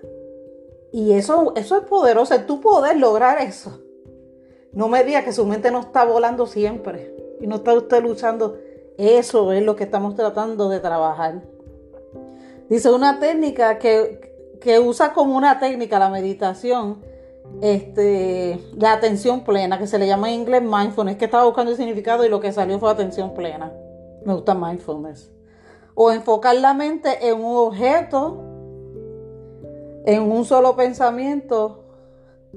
Y 0.91 1.13
eso, 1.13 1.53
eso 1.55 1.77
es 1.77 1.83
poderoso, 1.83 2.33
es 2.33 2.45
tu 2.45 2.61
poder 2.61 2.97
lograr 2.97 3.41
eso. 3.41 3.81
No 4.71 4.87
me 4.87 5.03
diga 5.03 5.23
que 5.23 5.33
su 5.33 5.45
mente 5.45 5.71
no 5.71 5.81
está 5.81 6.05
volando 6.05 6.45
siempre 6.47 7.26
y 7.39 7.47
no 7.47 7.57
está 7.57 7.73
usted 7.73 8.01
luchando 8.01 8.57
eso 8.97 9.53
es 9.53 9.63
lo 9.63 9.75
que 9.75 9.83
estamos 9.83 10.15
tratando 10.15 10.69
de 10.69 10.79
trabajar. 10.79 11.43
Dice 12.67 12.91
una 12.91 13.19
técnica 13.19 13.77
que, 13.77 14.19
usa 14.83 15.13
como 15.13 15.37
una 15.37 15.59
técnica 15.59 15.99
la 15.99 16.09
meditación, 16.09 17.01
este, 17.61 18.59
la 18.75 18.93
atención 18.93 19.43
plena, 19.43 19.77
que 19.77 19.87
se 19.87 19.99
le 19.99 20.07
llama 20.07 20.29
en 20.29 20.41
inglés 20.41 20.63
mindfulness, 20.63 21.17
que 21.17 21.25
estaba 21.25 21.45
buscando 21.45 21.71
el 21.71 21.77
significado 21.77 22.25
y 22.25 22.29
lo 22.29 22.39
que 22.39 22.51
salió 22.51 22.79
fue 22.79 22.89
atención 22.89 23.33
plena. 23.33 23.71
Me 24.25 24.33
gusta 24.33 24.55
mindfulness. 24.55 25.31
O 25.93 26.11
enfocar 26.11 26.55
la 26.55 26.73
mente 26.73 27.27
en 27.27 27.37
un 27.39 27.55
objeto, 27.55 28.43
en 30.05 30.23
un 30.23 30.43
solo 30.43 30.75
pensamiento 30.75 31.83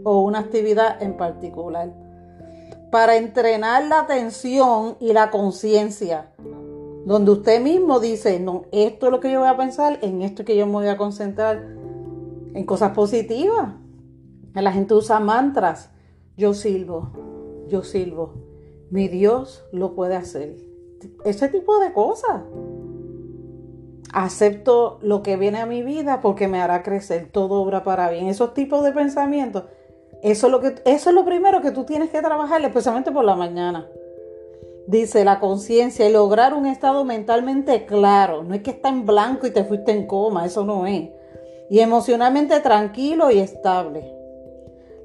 o 0.03 0.23
una 0.23 0.39
actividad 0.39 1.03
en 1.03 1.17
particular 1.17 1.93
para 2.91 3.17
entrenar 3.17 3.85
la 3.85 4.01
atención 4.01 4.97
y 5.01 5.13
la 5.13 5.31
conciencia, 5.31 6.33
donde 7.05 7.31
usted 7.31 7.61
mismo 7.63 8.01
dice, 8.01 8.41
no, 8.41 8.65
esto 8.73 9.07
es 9.07 9.13
lo 9.13 9.21
que 9.21 9.31
yo 9.31 9.41
voy 9.41 9.49
a 9.49 9.57
pensar, 9.57 9.99
en 10.03 10.23
esto 10.23 10.43
es 10.43 10.47
que 10.47 10.57
yo 10.57 10.67
me 10.67 10.73
voy 10.73 10.89
a 10.89 10.97
concentrar, 10.97 11.81
en 12.53 12.65
cosas 12.67 12.93
positivas. 12.93 13.75
La 14.55 14.73
gente 14.73 14.95
usa 14.95 15.21
mantras, 15.21 15.91
yo 16.37 16.55
silbo, 16.55 17.13
yo 17.69 17.85
silbo, 17.85 18.35
mi 18.91 19.07
Dios 19.07 19.65
lo 19.73 19.95
puede 19.95 20.17
hacer. 20.17 20.57
Ese 21.25 21.49
tipo 21.49 21.79
de 21.79 21.93
cosas. 21.93 22.43
Acepto 24.13 24.99
lo 25.03 25.23
que 25.23 25.37
viene 25.37 25.61
a 25.61 25.67
mi 25.67 25.83
vida 25.85 26.21
porque 26.21 26.49
me 26.49 26.61
hará 26.61 26.83
crecer, 26.83 27.31
todo 27.31 27.63
obra 27.63 27.85
para 27.85 28.11
bien. 28.11 28.27
Esos 28.27 28.55
tipos 28.55 28.83
de 28.83 28.91
pensamientos 28.91 29.65
eso 30.23 30.47
es, 30.47 30.53
lo 30.53 30.61
que, 30.61 30.75
eso 30.85 31.11
es 31.11 31.15
lo 31.15 31.25
primero 31.25 31.63
que 31.63 31.71
tú 31.71 31.85
tienes 31.85 32.11
que 32.11 32.21
trabajar, 32.21 32.63
especialmente 32.63 33.11
por 33.11 33.25
la 33.25 33.37
mañana. 33.37 33.89
Dice 34.87 35.25
la 35.25 35.41
conciencia 35.41 36.09
y 36.09 36.13
lograr 36.13 36.53
un 36.53 36.67
estado 36.67 37.05
mentalmente 37.05 37.87
claro. 37.87 38.43
No 38.43 38.55
es 38.55 38.63
que 38.63 38.71
está 38.71 38.91
en 38.91 39.07
blanco 39.07 39.47
y 39.47 39.51
te 39.51 39.65
fuiste 39.65 39.93
en 39.93 40.07
coma, 40.07 40.45
eso 40.45 40.65
no 40.65 40.87
es. 40.87 41.09
Y 41.71 41.79
emocionalmente 41.79 42.59
tranquilo 42.61 43.31
y 43.31 43.39
estable. 43.39 44.13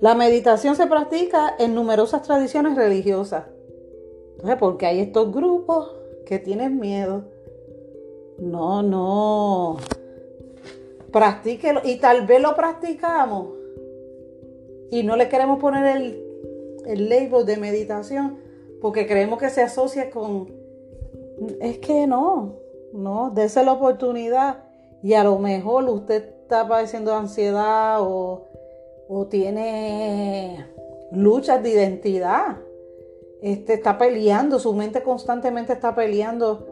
La 0.01 0.15
meditación 0.15 0.75
se 0.75 0.87
practica 0.87 1.55
en 1.59 1.75
numerosas 1.75 2.23
tradiciones 2.23 2.75
religiosas. 2.75 3.45
Entonces, 4.31 4.57
porque 4.59 4.85
hay 4.85 4.99
estos 4.99 5.31
grupos 5.31 5.91
que 6.25 6.39
tienen 6.39 6.79
miedo. 6.79 7.23
No, 8.37 8.83
no. 8.83 9.77
Practíquelo. 11.11 11.81
Y 11.85 11.97
tal 11.97 12.25
vez 12.25 12.41
lo 12.41 12.55
practicamos 12.55 13.54
y 14.91 15.03
no 15.03 15.15
le 15.15 15.29
queremos 15.29 15.59
poner 15.59 15.97
el, 15.97 16.23
el 16.85 17.09
label 17.09 17.45
de 17.45 17.57
meditación 17.57 18.37
porque 18.81 19.07
creemos 19.07 19.39
que 19.39 19.49
se 19.49 19.61
asocia 19.61 20.09
con... 20.11 20.47
Es 21.59 21.79
que 21.79 22.07
no, 22.07 22.53
no, 22.93 23.31
dése 23.31 23.63
la 23.63 23.73
oportunidad 23.73 24.63
y 25.01 25.13
a 25.13 25.23
lo 25.23 25.39
mejor 25.39 25.89
usted 25.89 26.23
está 26.43 26.67
padeciendo 26.67 27.13
ansiedad 27.13 27.97
o, 28.01 28.45
o 29.07 29.25
tiene 29.25 30.65
luchas 31.11 31.61
de 31.63 31.71
identidad. 31.71 32.57
Este, 33.41 33.73
está 33.73 33.97
peleando, 33.97 34.59
su 34.59 34.73
mente 34.73 35.03
constantemente 35.03 35.73
está 35.73 35.93
peleando 35.93 36.67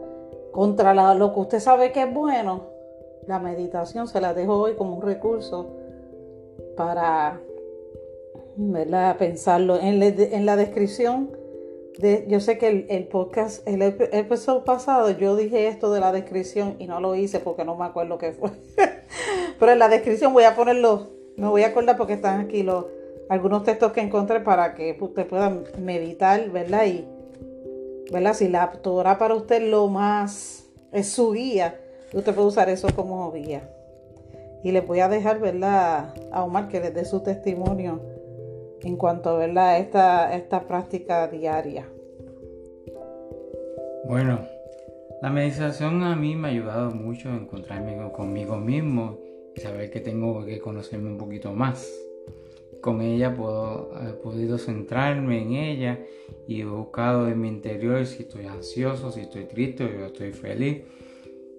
contra 0.52 1.14
lo 1.14 1.34
que 1.34 1.40
usted 1.40 1.60
sabe 1.60 1.92
que 1.92 2.02
es 2.02 2.14
bueno. 2.14 2.62
La 3.26 3.38
meditación 3.38 4.06
se 4.06 4.20
la 4.20 4.34
dejo 4.34 4.58
hoy 4.58 4.74
como 4.74 4.96
un 4.96 5.02
recurso 5.02 5.66
para 6.76 7.40
¿verdad? 8.56 9.16
Pensarlo. 9.18 9.80
En, 9.80 10.02
en 10.02 10.46
la 10.46 10.56
descripción, 10.56 11.30
de, 11.98 12.24
yo 12.28 12.40
sé 12.40 12.58
que 12.58 12.86
el, 12.88 13.06
podcast, 13.08 13.66
el 13.68 13.82
episodio 13.82 14.64
pasado, 14.64 15.10
yo 15.10 15.36
dije 15.36 15.68
esto 15.68 15.92
de 15.92 16.00
la 16.00 16.12
descripción 16.12 16.76
y 16.78 16.86
no 16.86 17.00
lo 17.00 17.14
hice 17.14 17.40
porque 17.40 17.64
no 17.64 17.76
me 17.76 17.84
acuerdo 17.84 18.18
qué 18.18 18.32
fue. 18.32 18.50
Pero 19.58 19.72
en 19.72 19.78
la 19.78 19.88
descripción 19.88 20.32
voy 20.32 20.44
a 20.44 20.56
ponerlo, 20.56 21.10
me 21.36 21.48
voy 21.48 21.62
a 21.62 21.68
acordar 21.68 21.96
porque 21.96 22.14
están 22.14 22.40
aquí 22.40 22.62
los 22.62 22.86
algunos 23.30 23.64
textos 23.64 23.92
que 23.92 24.02
encontré 24.02 24.40
para 24.40 24.74
que 24.74 24.98
usted 25.00 25.26
pueda 25.26 25.62
meditar, 25.78 26.50
¿verdad? 26.50 26.84
Y, 26.86 27.06
¿verdad? 28.12 28.34
Si 28.34 28.48
la 28.48 28.70
Torah 28.70 29.16
para 29.16 29.34
usted 29.34 29.62
lo 29.62 29.88
más 29.88 30.66
es 30.92 31.08
su 31.08 31.32
guía, 31.32 31.80
usted 32.12 32.34
puede 32.34 32.48
usar 32.48 32.68
eso 32.68 32.88
como 32.94 33.32
guía. 33.32 33.70
Y 34.62 34.72
les 34.72 34.86
voy 34.86 35.00
a 35.00 35.08
dejar, 35.08 35.40
¿verdad? 35.40 36.14
A 36.32 36.44
Omar 36.44 36.68
que 36.68 36.80
les 36.80 36.94
dé 36.94 37.04
su 37.06 37.20
testimonio 37.20 38.00
en 38.84 38.96
cuanto 38.96 39.38
a 39.38 39.78
Esta, 39.78 40.36
esta 40.36 40.66
práctica 40.66 41.26
diaria? 41.28 41.88
Bueno, 44.06 44.40
la 45.22 45.30
meditación 45.30 46.02
a 46.02 46.14
mí 46.14 46.36
me 46.36 46.48
ha 46.48 46.50
ayudado 46.50 46.90
mucho 46.90 47.30
a 47.30 47.34
encontrarme 47.34 47.96
conmigo 48.12 48.56
mismo 48.56 49.18
y 49.56 49.60
saber 49.60 49.90
que 49.90 50.00
tengo 50.00 50.44
que 50.44 50.60
conocerme 50.60 51.08
un 51.08 51.16
poquito 51.16 51.52
más. 51.54 51.90
Con 52.82 53.00
ella 53.00 53.34
puedo, 53.34 53.92
he 54.06 54.12
podido 54.12 54.58
centrarme 54.58 55.40
en 55.40 55.52
ella 55.54 55.98
y 56.46 56.60
he 56.60 56.66
buscado 56.66 57.28
en 57.28 57.40
mi 57.40 57.48
interior 57.48 58.04
si 58.04 58.24
estoy 58.24 58.44
ansioso, 58.44 59.10
si 59.10 59.22
estoy 59.22 59.44
triste 59.44 59.84
o 59.84 60.04
estoy 60.04 60.32
feliz. 60.32 60.82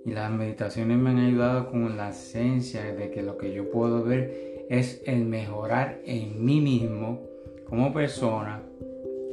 Y 0.06 0.12
las 0.12 0.30
meditaciones 0.30 1.00
me 1.00 1.10
han 1.10 1.18
ayudado 1.18 1.72
con 1.72 1.98
la 1.98 2.12
esencia 2.12 2.84
de 2.84 3.10
que 3.10 3.24
lo 3.24 3.40
que 3.40 3.52
yo 3.52 3.72
puedo 3.72 4.04
ver 4.04 4.55
es 4.70 5.02
el 5.06 5.26
mejorar 5.26 6.00
en 6.06 6.44
mí 6.44 6.62
mismo 6.62 7.22
como 7.68 7.94
persona. 7.94 8.62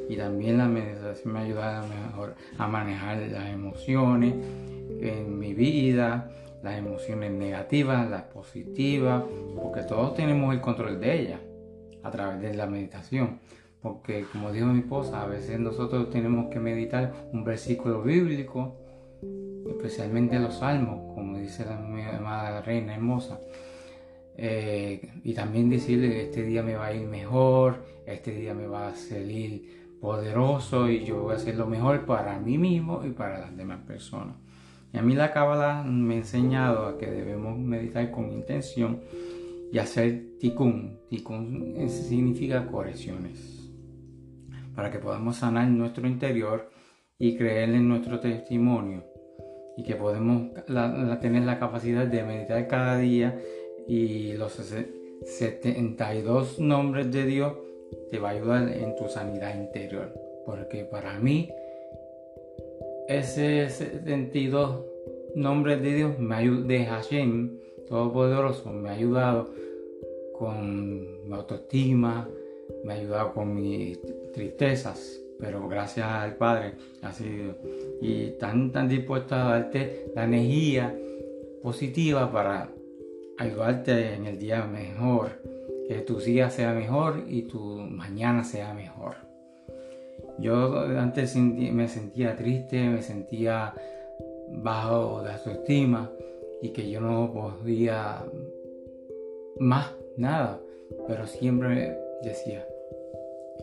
Y 0.09 0.17
también 0.17 0.59
la 0.59 0.67
meditación 0.67 1.33
me 1.33 1.39
ha 1.41 1.43
ayudado 1.43 1.85
a, 1.85 1.89
mejor, 1.89 2.35
a 2.59 2.67
manejar 2.67 3.19
las 3.19 3.49
emociones 3.49 4.35
en 5.01 5.39
mi 5.39 5.55
vida, 5.55 6.31
las 6.63 6.79
emociones 6.79 7.33
negativas, 7.33 8.11
las 8.11 8.25
positivas, 8.25 9.25
porque 9.61 9.83
todos 9.83 10.15
tenemos 10.15 10.53
el 10.55 10.61
control 10.61 11.01
de 11.01 11.21
ellas 11.21 11.41
a 12.03 12.11
través 12.11 12.41
de 12.41 12.55
la 12.55 12.67
meditación. 12.67 13.39
Porque 13.81 14.27
como 14.31 14.53
dijo 14.53 14.67
mi 14.67 14.81
esposa, 14.81 15.23
a 15.23 15.27
veces 15.27 15.59
nosotros 15.59 16.11
tenemos 16.11 16.51
que 16.51 16.61
meditar 16.61 17.13
un 17.33 17.45
versículo 17.45 18.03
bíblico 18.03 18.77
especialmente 19.69 20.39
los 20.39 20.55
salmos, 20.55 21.15
como 21.15 21.39
dice 21.39 21.65
la 21.65 21.77
amada 22.17 22.61
reina 22.63 22.95
hermosa. 22.95 23.41
Eh, 24.37 25.21
y 25.25 25.35
también 25.35 25.69
decirle, 25.69 26.23
este 26.23 26.43
día 26.43 26.63
me 26.63 26.75
va 26.75 26.87
a 26.87 26.95
ir 26.95 27.07
mejor, 27.07 27.85
este 28.07 28.33
día 28.33 28.55
me 28.55 28.67
va 28.67 28.89
a 28.89 28.95
salir 28.95 29.83
poderoso 30.01 30.91
y 30.91 31.05
yo 31.05 31.23
voy 31.23 31.35
a 31.35 31.37
hacer 31.37 31.57
lo 31.57 31.67
mejor 31.67 32.05
para 32.07 32.39
mí 32.41 32.59
mismo 32.59 33.05
y 33.05 33.11
para 33.11 33.39
las 33.39 33.57
demás 33.57 33.81
personas. 33.87 34.37
Y 34.93 34.99
a 34.99 35.03
mí 35.03 35.15
la 35.15 35.33
Cábala 35.33 35.85
me 35.85 36.15
ha 36.15 36.19
enseñado 36.19 36.87
a 36.87 36.99
que 36.99 37.07
debemos 37.07 37.59
meditar 37.59 38.11
con 38.11 38.31
intención 38.31 39.01
y 39.73 39.79
hacer 39.79 40.39
tikkun. 40.39 40.99
Tikkun 41.09 41.89
significa 41.89 42.67
correcciones. 42.67 43.71
Para 44.75 44.91
que 44.91 44.99
podamos 44.99 45.37
sanar 45.37 45.69
nuestro 45.69 46.07
interior 46.07 46.71
y 47.19 47.37
creer 47.37 47.71
en 47.71 47.89
nuestro 47.89 48.21
testimonio 48.21 49.05
y 49.77 49.85
que 49.85 49.95
podemos 49.95 50.53
tener 51.21 51.45
la 51.45 51.59
capacidad 51.59 52.07
de 52.07 52.23
meditar 52.25 52.67
cada 52.69 52.99
día 52.99 53.39
y 53.87 54.33
los 54.35 54.53
72 55.25 56.59
nombres 56.59 57.13
de 57.13 57.25
Dios 57.25 57.55
te 58.11 58.19
va 58.19 58.31
a 58.31 58.33
ayudar 58.33 58.69
en 58.69 58.97
tu 58.97 59.09
sanidad 59.09 59.55
interior. 59.55 60.13
Porque 60.47 60.85
para 60.85 61.19
mí, 61.19 61.51
ese 63.09 63.69
72 63.69 64.81
nombres 65.35 65.83
de 65.83 65.95
Dios 65.95 66.19
me 66.19 66.49
de 66.49 66.85
Hashem, 66.85 67.59
Todopoderoso, 67.89 68.71
me 68.71 68.91
ha 68.91 68.93
ayudado 68.93 69.51
con 70.39 71.29
mi 71.29 71.35
autoestima, 71.35 72.29
me 72.85 72.93
ha 72.93 72.97
ayudado 72.97 73.35
con 73.35 73.55
mis 73.55 73.99
tristezas, 74.33 75.21
pero 75.39 75.69
gracias 75.69 76.07
al 76.07 76.37
Padre 76.37 76.75
ha 77.03 77.13
sido 77.13 77.55
y 78.01 78.31
tan, 78.39 78.73
tan 78.73 78.89
dispuesto 78.89 79.35
a 79.35 79.45
darte 79.45 80.11
la 80.15 80.25
energía 80.25 80.97
positiva 81.63 82.31
para 82.33 82.71
ayudarte 83.43 84.15
en 84.15 84.27
el 84.27 84.39
día 84.39 84.65
mejor, 84.67 85.43
que 85.89 85.97
tu 86.01 86.19
día 86.19 86.51
sea 86.51 86.73
mejor 86.73 87.25
y 87.29 87.43
tu 87.43 87.59
mañana 87.59 88.45
sea 88.45 88.73
mejor. 88.75 89.17
Yo 90.39 90.81
antes 90.99 91.37
me 91.37 91.89
sentía 91.89 92.37
triste, 92.37 92.89
me 92.89 93.03
sentía 93.03 93.75
bajo 94.49 95.23
de 95.23 95.33
autoestima 95.33 96.11
y 96.61 96.71
que 96.71 96.91
yo 96.91 97.01
no 97.01 97.33
podía 97.33 98.25
más 99.59 99.93
nada, 100.17 100.61
pero 101.07 101.27
siempre 101.27 101.99
decía, 102.23 102.65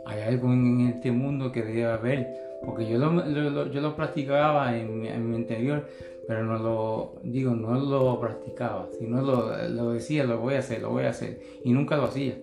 hay 0.05 0.21
algo 0.21 0.51
en 0.51 0.87
este 0.87 1.11
mundo 1.11 1.51
que 1.51 1.63
debe 1.63 1.85
haber, 1.85 2.27
porque 2.65 2.87
yo 2.87 2.97
lo, 2.97 3.67
yo 3.71 3.81
lo 3.81 3.95
practicaba 3.95 4.77
en 4.77 4.99
mi, 5.01 5.35
interior, 5.35 5.85
pero 6.29 6.43
no 6.43 6.59
lo, 6.59 7.13
digo, 7.23 7.55
no 7.55 7.73
lo 7.79 8.19
practicaba, 8.19 8.87
sino 8.99 9.19
lo, 9.23 9.67
lo 9.67 9.93
decía, 9.93 10.25
lo 10.25 10.37
voy 10.37 10.53
a 10.53 10.59
hacer, 10.59 10.79
lo 10.79 10.91
voy 10.91 11.05
a 11.05 11.09
hacer, 11.09 11.41
y 11.63 11.73
nunca 11.73 11.97
lo 11.97 12.03
hacía. 12.03 12.37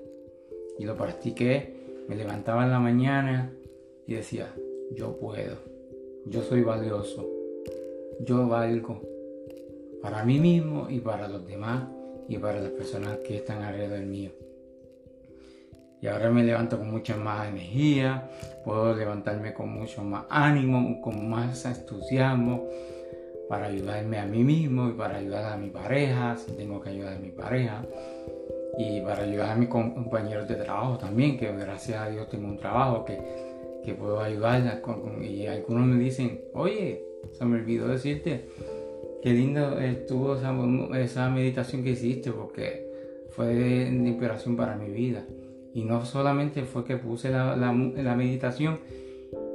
Y 0.77 0.85
lo 0.85 0.97
practiqué, 0.97 2.03
me 2.09 2.17
levantaba 2.17 2.65
en 2.65 2.73
la 2.73 2.81
mañana 2.81 3.53
y 4.05 4.15
decía, 4.15 4.53
yo 4.93 5.17
puedo, 5.21 5.59
yo 6.25 6.43
soy 6.43 6.63
valioso, 6.63 7.29
yo 8.25 8.49
valgo 8.49 9.03
para 10.03 10.25
mí 10.25 10.41
mismo 10.41 10.89
y 10.91 10.99
para 10.99 11.29
los 11.29 11.47
demás 11.47 11.85
y 12.29 12.39
para 12.39 12.61
las 12.61 12.73
personas 12.73 13.19
que 13.19 13.37
están 13.37 13.63
alrededor 13.63 14.01
mío. 14.01 14.33
Y 16.03 16.09
ahora 16.09 16.29
me 16.31 16.43
levanto 16.43 16.77
con 16.77 16.91
mucha 16.91 17.17
más 17.17 17.51
energía, 17.51 18.29
puedo 18.65 18.97
levantarme 18.97 19.55
con 19.55 19.69
mucho 19.69 20.03
más 20.03 20.25
ánimo, 20.29 21.01
con 21.01 21.31
más 21.31 21.65
entusiasmo 21.65 22.69
para 23.49 23.67
ayudarme 23.67 24.19
a 24.19 24.27
mí 24.27 24.43
mismo 24.43 24.89
y 24.89 24.93
para 24.93 25.19
ayudar 25.19 25.53
a 25.53 25.57
mi 25.57 25.71
pareja, 25.71 26.37
si 26.37 26.53
tengo 26.53 26.81
que 26.81 26.91
ayudar 26.91 27.15
a 27.15 27.19
mi 27.19 27.31
pareja, 27.31 27.85
y 28.79 29.01
para 29.01 29.23
ayudar 29.23 29.51
a 29.51 29.57
mis 29.57 29.69
compañeros 29.69 30.47
de 30.49 30.57
trabajo 30.57 30.99
también, 30.99 31.39
que 31.39 31.51
gracias 31.53 32.01
a 32.01 32.11
Dios 32.11 32.29
tengo 32.29 32.47
un 32.49 32.59
trabajo 32.59 33.05
que, 33.05 33.19
que 33.85 33.95
puedo 33.95 34.21
ayudar. 34.21 34.83
y 35.23 35.47
algunos 35.47 35.87
me 35.87 36.03
dicen, 36.03 36.41
oye, 36.53 37.03
se 37.33 37.45
me 37.45 37.57
olvidó 37.57 37.89
decirte, 37.89 38.47
qué 39.23 39.33
lindo 39.33 39.79
estuvo 39.81 40.37
esa, 40.95 41.31
meditación 41.31 41.83
que 41.83 41.91
hiciste, 41.91 42.33
porque 42.33 42.87
fue 43.31 43.55
de 43.55 43.89
inspiración 43.89 44.57
para 44.57 44.77
mi 44.77 44.91
vida. 44.91 45.25
Y 45.75 45.85
no 45.85 46.05
solamente 46.05 46.63
fue 46.65 46.85
que 46.85 46.97
puse 46.97 47.31
la, 47.31 47.73
meditación 48.17 48.79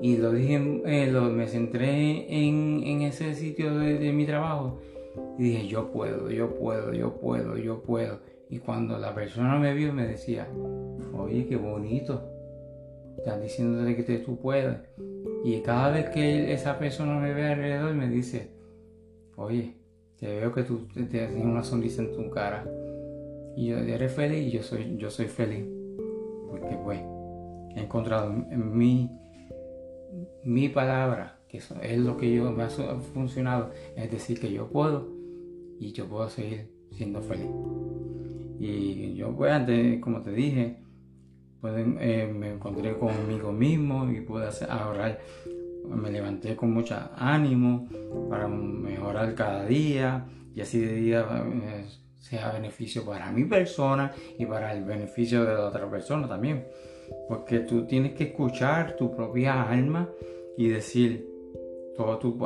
y 0.02 0.18
lo 0.18 0.32
dije, 0.32 0.56
eh, 0.86 1.12
me 1.12 1.48
centré 1.48 2.26
en, 2.28 3.02
ese 3.02 3.36
sitio 3.36 3.78
de, 3.78 4.12
mi 4.12 4.26
trabajo 4.26 4.80
y 5.38 5.44
dije, 5.44 5.68
yo 5.68 5.92
puedo, 5.92 6.30
yo 6.32 6.56
puedo, 6.56 6.92
yo 6.94 7.20
puedo, 7.20 7.56
yo 7.58 7.84
puedo. 7.84 8.20
Y 8.50 8.58
cuando 8.58 8.98
la 8.98 9.14
persona 9.14 9.60
me 9.60 9.74
vio 9.74 9.94
me 9.94 10.08
decía, 10.08 10.48
oye, 11.14 11.46
qué 11.46 11.56
bonito, 11.56 12.30
estás 13.18 13.42
diciéndole 13.42 13.96
que 13.96 14.18
tú 14.20 14.38
puedes. 14.40 14.78
Y 15.44 15.62
cada 15.62 15.92
vez 15.92 16.10
que 16.10 16.52
esa 16.52 16.80
persona 16.80 17.20
me 17.20 17.34
ve 17.34 17.48
alrededor 17.48 17.94
me 17.94 18.10
dice, 18.10 18.50
oye, 19.36 19.76
te 20.20 20.28
veo 20.28 20.52
que 20.52 20.64
tú 20.64 20.88
tienes 20.88 21.44
una 21.44 21.64
sonrisa 21.64 22.02
en 22.02 22.12
tu 22.12 22.30
cara. 22.32 22.66
Y 23.56 23.68
yo 23.68 23.78
eres 23.78 24.12
feliz 24.12 24.48
y 24.48 24.52
yo 24.52 24.64
soy, 24.64 24.98
yo 24.98 25.12
soy 25.12 25.28
feliz 25.28 25.66
porque 26.50 26.76
pues 26.84 27.00
he 27.76 27.82
encontrado 27.82 28.32
en 28.32 28.78
mi, 28.78 29.10
mi 30.44 30.70
palabra, 30.70 31.40
que 31.48 31.58
es 31.58 31.98
lo 31.98 32.18
que 32.18 32.34
yo 32.34 32.52
me 32.52 32.64
ha 32.64 32.70
funcionado, 32.70 33.72
es 33.96 34.12
decir, 34.12 34.40
que 34.40 34.52
yo 34.52 34.70
puedo 34.70 35.10
y 35.80 35.92
yo 35.94 36.08
puedo 36.08 36.30
seguir 36.30 36.72
siendo 36.92 37.22
feliz. 37.22 37.50
Y 38.60 39.16
yo 39.16 39.36
pues 39.36 39.52
antes, 39.52 40.00
como 40.02 40.22
te 40.22 40.32
dije, 40.32 40.82
pues, 41.62 41.76
eh, 42.00 42.32
me 42.34 42.54
encontré 42.54 42.98
conmigo 42.98 43.52
mismo 43.52 44.12
y 44.12 44.22
pude 44.22 44.48
ahorrar, 44.68 45.20
me 45.88 46.12
levanté 46.12 46.56
con 46.56 46.74
mucho 46.74 46.96
ánimo 47.16 47.88
para 48.30 48.48
mejorar 48.48 49.36
cada 49.36 49.66
día 49.66 50.26
y 50.56 50.62
así 50.62 50.80
de 50.80 50.96
día 50.96 51.26
eh, 51.64 51.86
sea 52.18 52.52
beneficio 52.52 53.06
para 53.06 53.32
mi 53.32 53.46
persona 53.46 54.12
y 54.38 54.46
para 54.46 54.74
el 54.74 54.84
beneficio 54.84 55.44
de 55.44 55.54
la 55.54 55.68
otra 55.68 55.90
persona 55.90 56.28
también. 56.28 56.66
Porque 57.28 57.60
tú 57.60 57.86
tienes 57.86 58.14
que 58.14 58.26
escuchar 58.26 58.96
tu 58.96 59.16
propia 59.16 59.64
alma 59.64 60.10
y 60.58 60.68
decir 60.68 61.28
toda 61.96 62.20
tu 62.20 62.38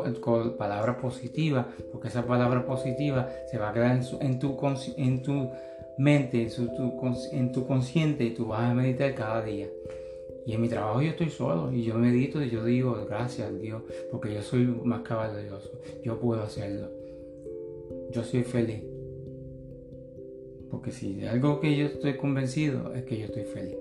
palabra 0.58 0.98
positiva, 0.98 1.68
porque 1.92 2.08
esa 2.08 2.26
palabra 2.26 2.66
positiva 2.66 3.30
se 3.50 3.58
va 3.58 3.70
a 3.70 3.74
quedar 3.74 3.96
en, 3.96 4.40
tu, 4.40 4.56
en 4.98 5.22
tu 5.22 5.50
mente, 5.98 6.42
en, 6.42 6.50
tu, 6.50 6.94
en 7.32 7.52
tu 7.52 7.66
consciente 7.66 8.26
y 8.26 8.32
tú 8.32 8.48
vas 8.48 8.72
a 8.72 8.74
meditar 8.74 9.14
cada 9.16 9.42
día. 9.44 9.68
Y 10.46 10.54
en 10.54 10.62
mi 10.62 10.70
trabajo 10.70 11.02
yo 11.02 11.10
estoy 11.10 11.30
solo 11.30 11.72
y 11.72 11.84
yo 11.84 11.96
medito 11.96 12.42
y 12.42 12.50
yo 12.52 12.64
digo 12.64 13.04
gracias 13.10 13.50
a 13.50 13.52
Dios 13.52 13.82
porque 14.12 14.34
yo 14.34 14.44
soy 14.44 14.66
más 14.84 15.02
caballeroso, 15.02 15.72
yo 16.04 16.20
puedo 16.20 16.44
hacerlo. 16.44 16.88
Yo 18.12 18.24
soy 18.24 18.44
feliz. 18.44 18.84
Porque 20.70 20.92
si 20.92 21.16
de 21.16 21.30
algo 21.30 21.60
que 21.60 21.76
yo 21.76 21.88
estoy 21.88 22.18
convencido 22.18 22.94
es 22.94 23.04
que 23.04 23.18
yo 23.18 23.26
estoy 23.26 23.44
feliz. 23.44 23.78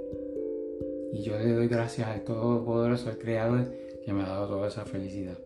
Y 1.14 1.22
yo 1.22 1.38
le 1.38 1.53
doy 1.53 1.68
gracias 1.68 2.09
al 2.09 2.22
Todopoderoso, 2.22 3.09
al 3.09 3.18
Creador, 3.18 3.72
que 4.05 4.12
me 4.12 4.24
ha 4.24 4.29
dado 4.29 4.48
toda 4.48 4.66
esa 4.66 4.85
felicidad. 4.85 5.38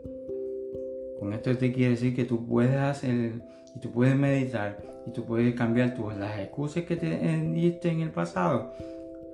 Con 1.20 1.34
esto 1.34 1.54
te 1.58 1.72
quiere 1.74 1.90
decir 1.90 2.16
que 2.16 2.24
tú 2.24 2.46
puedes 2.46 2.74
hacer 2.76 3.32
y 3.76 3.78
tú 3.78 3.90
puedes 3.90 4.16
meditar 4.16 4.78
y 5.06 5.10
tú 5.12 5.26
puedes 5.26 5.54
cambiar 5.54 5.94
tus, 5.94 6.16
las 6.16 6.40
excusas 6.40 6.84
que 6.84 6.96
te 6.96 7.18
diste 7.52 7.90
en 7.90 8.00
el 8.00 8.10
pasado, 8.10 8.72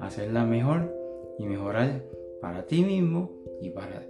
hacerla 0.00 0.44
mejor 0.44 0.92
y 1.38 1.46
mejorar 1.46 2.02
para 2.40 2.66
ti 2.66 2.82
mismo 2.82 3.30
y 3.62 3.70
para 3.70 4.04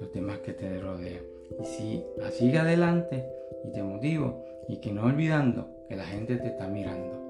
los 0.00 0.10
demás 0.14 0.38
que 0.38 0.54
te 0.54 0.80
rodean. 0.80 1.22
Y 1.60 1.64
si 1.66 2.04
sigue 2.32 2.58
adelante 2.58 3.26
y 3.66 3.72
te 3.72 3.82
motivo 3.82 4.42
y 4.68 4.80
que 4.80 4.90
no 4.90 5.04
olvidando 5.04 5.68
que 5.86 5.96
la 5.96 6.04
gente 6.04 6.36
te 6.36 6.46
está 6.46 6.66
mirando 6.66 7.28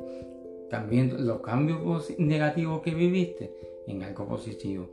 también 0.71 1.27
los 1.27 1.41
cambios 1.41 2.15
negativos 2.19 2.83
que 2.83 2.95
viviste 2.95 3.53
en 3.89 4.03
algo 4.03 4.27
positivo. 4.27 4.89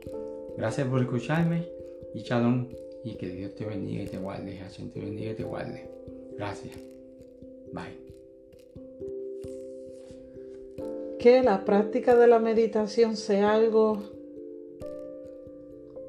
Gracias 0.56 0.88
por 0.88 1.00
escucharme 1.00 1.68
y 2.14 2.20
shalom 2.20 2.68
y 3.04 3.14
que 3.14 3.28
Dios 3.28 3.54
te 3.54 3.64
bendiga 3.64 4.02
y 4.02 4.06
te 4.06 4.18
guarde. 4.18 4.56
Hashem 4.56 4.90
te 4.90 5.00
bendiga 5.00 5.32
y 5.32 5.34
te 5.34 5.44
guarde. 5.44 5.88
Gracias. 6.36 6.76
Bye. 7.72 8.06
Que 11.18 11.42
la 11.42 11.64
práctica 11.64 12.16
de 12.16 12.26
la 12.26 12.38
meditación 12.38 13.16
sea 13.16 13.54
algo 13.54 13.98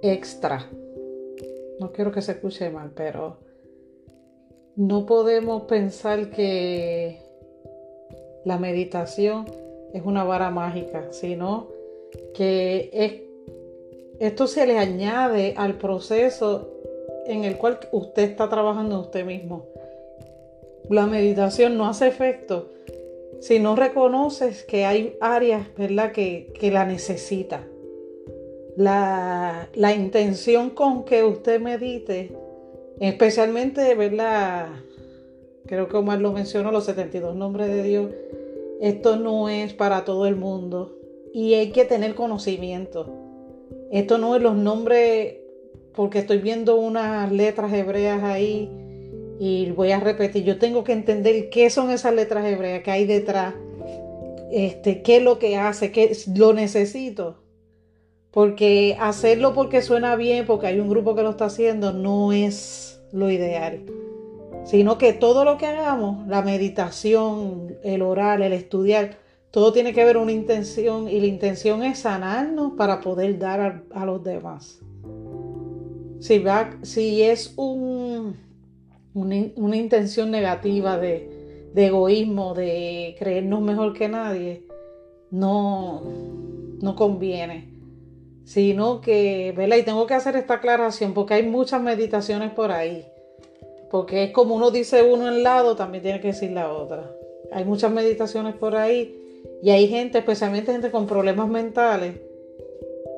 extra. 0.01 0.69
No 1.79 1.91
quiero 1.91 2.11
que 2.11 2.21
se 2.21 2.33
escuche 2.33 2.69
mal, 2.69 2.91
pero 2.95 3.37
no 4.75 5.05
podemos 5.05 5.63
pensar 5.63 6.29
que 6.29 7.19
la 8.45 8.57
meditación 8.57 9.45
es 9.93 10.03
una 10.05 10.23
vara 10.23 10.51
mágica, 10.51 11.11
sino 11.11 11.76
que 12.37 13.25
esto 14.19 14.45
se 14.45 14.67
le 14.67 14.77
añade 14.77 15.55
al 15.57 15.79
proceso 15.79 16.71
en 17.25 17.43
el 17.43 17.57
cual 17.57 17.79
usted 17.91 18.23
está 18.23 18.47
trabajando 18.47 18.99
usted 18.99 19.25
mismo. 19.25 19.65
La 20.89 21.07
meditación 21.07 21.77
no 21.77 21.87
hace 21.87 22.07
efecto 22.07 22.69
si 23.39 23.59
no 23.59 23.75
reconoces 23.75 24.63
que 24.63 24.85
hay 24.85 25.17
áreas 25.19 25.67
¿verdad? 25.75 26.11
Que, 26.11 26.53
la 26.71 26.85
necesita. 26.85 27.65
La, 28.75 29.67
la, 29.73 29.95
intención 29.95 30.69
con 30.69 31.03
que 31.03 31.23
usted 31.23 31.59
medite, 31.59 32.31
especialmente, 32.99 33.95
¿verdad? 33.95 34.67
Creo 35.65 35.87
que 35.87 35.97
Omar 35.97 36.21
lo 36.21 36.31
mencionó, 36.31 36.71
los 36.71 36.85
72 36.85 37.35
nombres 37.35 37.69
de 37.69 37.81
Dios, 37.81 38.11
esto 38.79 39.15
no 39.15 39.49
es 39.49 39.73
para 39.73 40.05
todo 40.05 40.27
el 40.27 40.35
mundo 40.35 40.96
y 41.37 41.53
hay 41.53 41.69
que 41.69 41.85
tener 41.85 42.15
conocimiento. 42.15 43.13
Esto 43.91 44.17
no 44.17 44.35
es 44.35 44.41
los 44.41 44.55
nombres, 44.55 45.35
porque 45.93 46.17
estoy 46.17 46.39
viendo 46.39 46.77
unas 46.77 47.31
letras 47.31 47.71
hebreas 47.73 48.23
ahí 48.23 48.71
y 49.39 49.69
voy 49.69 49.91
a 49.91 49.99
repetir, 49.99 50.43
yo 50.45 50.57
tengo 50.57 50.83
que 50.83 50.93
entender 50.93 51.51
qué 51.51 51.69
son 51.69 51.91
esas 51.91 52.15
letras 52.15 52.43
hebreas, 52.43 52.81
qué 52.81 52.89
hay 52.89 53.05
detrás, 53.05 53.53
este, 54.51 55.03
qué 55.03 55.17
es 55.17 55.23
lo 55.23 55.37
que 55.37 55.57
hace, 55.57 55.91
qué 55.91 56.11
lo 56.35 56.53
necesito. 56.53 57.37
Porque 58.31 58.97
hacerlo 58.99 59.53
porque 59.53 59.83
suena 59.83 60.15
bien, 60.15 60.47
porque 60.47 60.65
hay 60.65 60.79
un 60.79 60.89
grupo 60.89 61.13
que 61.13 61.21
lo 61.21 61.29
está 61.29 61.45
haciendo, 61.45 61.93
no 61.93 62.33
es 62.33 62.99
lo 63.11 63.29
ideal 63.29 63.83
sino 64.67 64.97
que 64.97 65.13
todo 65.13 65.45
lo 65.45 65.57
que 65.57 65.65
hagamos, 65.65 66.27
la 66.27 66.41
meditación, 66.41 67.77
el 67.83 68.01
orar, 68.01 68.41
el 68.41 68.51
estudiar, 68.51 69.17
todo 69.51 69.73
tiene 69.73 69.93
que 69.93 70.03
ver 70.03 70.17
una 70.17 70.31
intención 70.31 71.07
y 71.09 71.19
la 71.19 71.27
intención 71.27 71.83
es 71.83 71.99
sanarnos 71.99 72.73
para 72.73 73.01
poder 73.01 73.39
dar 73.39 73.83
a, 73.91 74.05
los 74.05 74.23
demás. 74.23 74.79
Si, 76.19 77.21
es 77.23 77.53
un, 77.55 78.35
una, 79.13 79.77
intención 79.77 80.31
negativa 80.31 80.97
de, 80.97 81.69
de, 81.73 81.85
egoísmo, 81.85 82.53
de 82.53 83.15
creernos 83.19 83.61
mejor 83.61 83.93
que 83.93 84.09
nadie, 84.09 84.65
no, 85.31 86.01
no 86.81 86.95
conviene. 86.95 87.75
Sino 88.43 89.01
que, 89.01 89.53
¿verdad? 89.55 89.77
Y 89.77 89.83
tengo 89.83 90.07
que 90.07 90.13
hacer 90.13 90.35
esta 90.35 90.55
aclaración 90.55 91.13
porque 91.13 91.35
hay 91.35 91.43
muchas 91.43 91.81
meditaciones 91.81 92.51
por 92.51 92.71
ahí 92.71 93.05
porque 93.89 94.25
es 94.25 94.31
como 94.31 94.55
uno 94.55 94.71
dice 94.71 95.03
uno 95.03 95.27
en 95.27 95.43
lado, 95.43 95.75
también 95.75 96.03
tiene 96.03 96.19
que 96.19 96.27
decir 96.27 96.51
la 96.51 96.71
otra. 96.71 97.09
Hay 97.51 97.65
muchas 97.65 97.91
meditaciones 97.91 98.55
por 98.55 98.75
ahí 98.75 99.26
y 99.61 99.69
hay 99.71 99.87
gente, 99.87 100.19
especialmente 100.19 100.71
gente 100.71 100.91
con 100.91 101.07
problemas 101.07 101.47
mentales, 101.49 102.15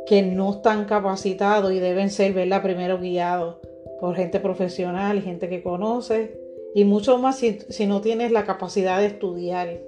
que 0.08 0.22
no 0.22 0.54
están 0.54 0.86
capacitados 0.86 1.72
y 1.72 1.80
deben 1.80 2.10
ser, 2.10 2.34
¿verdad? 2.34 2.64
Primero 2.64 3.00
guiados 3.00 3.58
por 4.00 4.16
gente 4.16 4.40
profesional 4.40 5.18
y 5.18 5.22
gente 5.22 5.50
que 5.50 5.62
conoce. 5.62 6.40
Y 6.74 6.84
mucho 6.84 7.18
más 7.18 7.38
si, 7.38 7.60
si 7.70 7.86
no 7.86 8.02
tienes 8.02 8.32
la 8.32 8.46
capacidad 8.46 9.00
de 9.00 9.08
estudiar. 9.08 9.80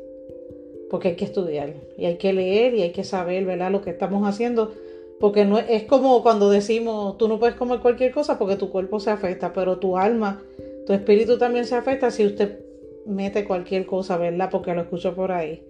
Porque 0.90 1.10
hay 1.10 1.16
que 1.16 1.26
estudiar 1.26 1.74
y 1.98 2.06
hay 2.06 2.18
que 2.18 2.34
leer 2.34 2.76
y 2.76 2.82
hay 2.82 2.92
que 2.92 3.04
saber, 3.04 3.46
¿verdad? 3.46 3.72
Lo 3.72 3.82
que 3.82 3.92
estamos 3.92 4.28
haciendo. 4.28 4.74
Porque 5.20 5.46
no 5.46 5.58
es 5.58 5.84
como 5.84 6.22
cuando 6.22 6.50
decimos, 6.50 7.18
tú 7.18 7.28
no 7.28 7.40
puedes 7.40 7.56
comer 7.56 7.80
cualquier 7.80 8.12
cosa 8.12 8.38
porque 8.38 8.58
tu 8.58 8.70
cuerpo 8.70 9.00
se 9.00 9.10
afecta, 9.10 9.54
pero 9.54 9.78
tu 9.78 9.98
alma 9.98 10.42
tu 10.86 10.94
espíritu 10.94 11.38
también 11.38 11.66
se 11.66 11.76
afecta 11.76 12.12
si 12.12 12.26
usted 12.26 12.60
mete 13.06 13.46
cualquier 13.46 13.86
cosa, 13.86 14.18
¿verdad? 14.18 14.50
Porque 14.52 14.74
lo 14.74 14.82
escucho 14.82 15.14
por 15.14 15.32
ahí. 15.32 15.64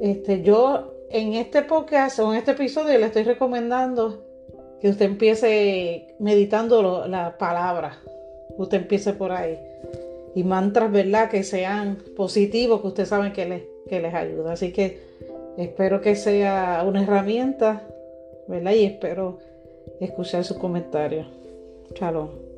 Este, 0.00 0.42
yo 0.42 0.94
en 1.10 1.34
este 1.34 1.62
podcast 1.62 2.18
o 2.18 2.32
en 2.32 2.38
este 2.38 2.52
episodio 2.52 2.98
le 2.98 3.06
estoy 3.06 3.22
recomendando 3.22 4.24
que 4.80 4.88
usted 4.88 5.06
empiece 5.06 6.14
meditando 6.18 7.06
la 7.06 7.38
palabra. 7.38 7.98
Usted 8.58 8.78
empiece 8.78 9.12
por 9.12 9.32
ahí. 9.32 9.58
Y 10.34 10.42
mantras, 10.42 10.90
¿verdad? 10.90 11.30
Que 11.30 11.42
sean 11.42 11.98
positivos, 12.16 12.80
que 12.80 12.88
usted 12.88 13.06
sabe 13.06 13.32
que 13.32 13.46
les, 13.46 13.62
que 13.88 14.00
les 14.00 14.12
ayuda. 14.12 14.52
Así 14.52 14.72
que 14.72 15.00
espero 15.56 16.00
que 16.00 16.16
sea 16.16 16.84
una 16.86 17.02
herramienta, 17.02 17.86
¿verdad? 18.48 18.72
Y 18.72 18.84
espero 18.84 19.38
escuchar 20.00 20.44
sus 20.44 20.58
comentarios. 20.58 21.26
Shalom. 21.94 22.53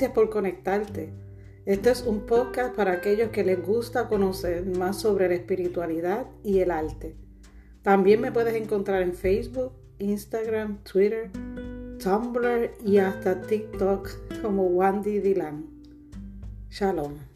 Gracias 0.00 0.14
por 0.14 0.30
conectarte. 0.30 1.12
Este 1.66 1.90
es 1.90 2.00
un 2.06 2.24
podcast 2.24 2.74
para 2.74 2.92
aquellos 2.92 3.28
que 3.28 3.44
les 3.44 3.62
gusta 3.62 4.08
conocer 4.08 4.64
más 4.64 4.98
sobre 4.98 5.28
la 5.28 5.34
espiritualidad 5.34 6.24
y 6.42 6.60
el 6.60 6.70
arte. 6.70 7.16
También 7.82 8.22
me 8.22 8.32
puedes 8.32 8.54
encontrar 8.54 9.02
en 9.02 9.12
Facebook, 9.12 9.74
Instagram, 9.98 10.82
Twitter, 10.84 11.30
Tumblr 12.02 12.70
y 12.82 12.96
hasta 12.96 13.42
TikTok 13.42 14.40
como 14.40 14.68
Wandy 14.68 15.18
Dylan. 15.18 15.66
Shalom. 16.70 17.29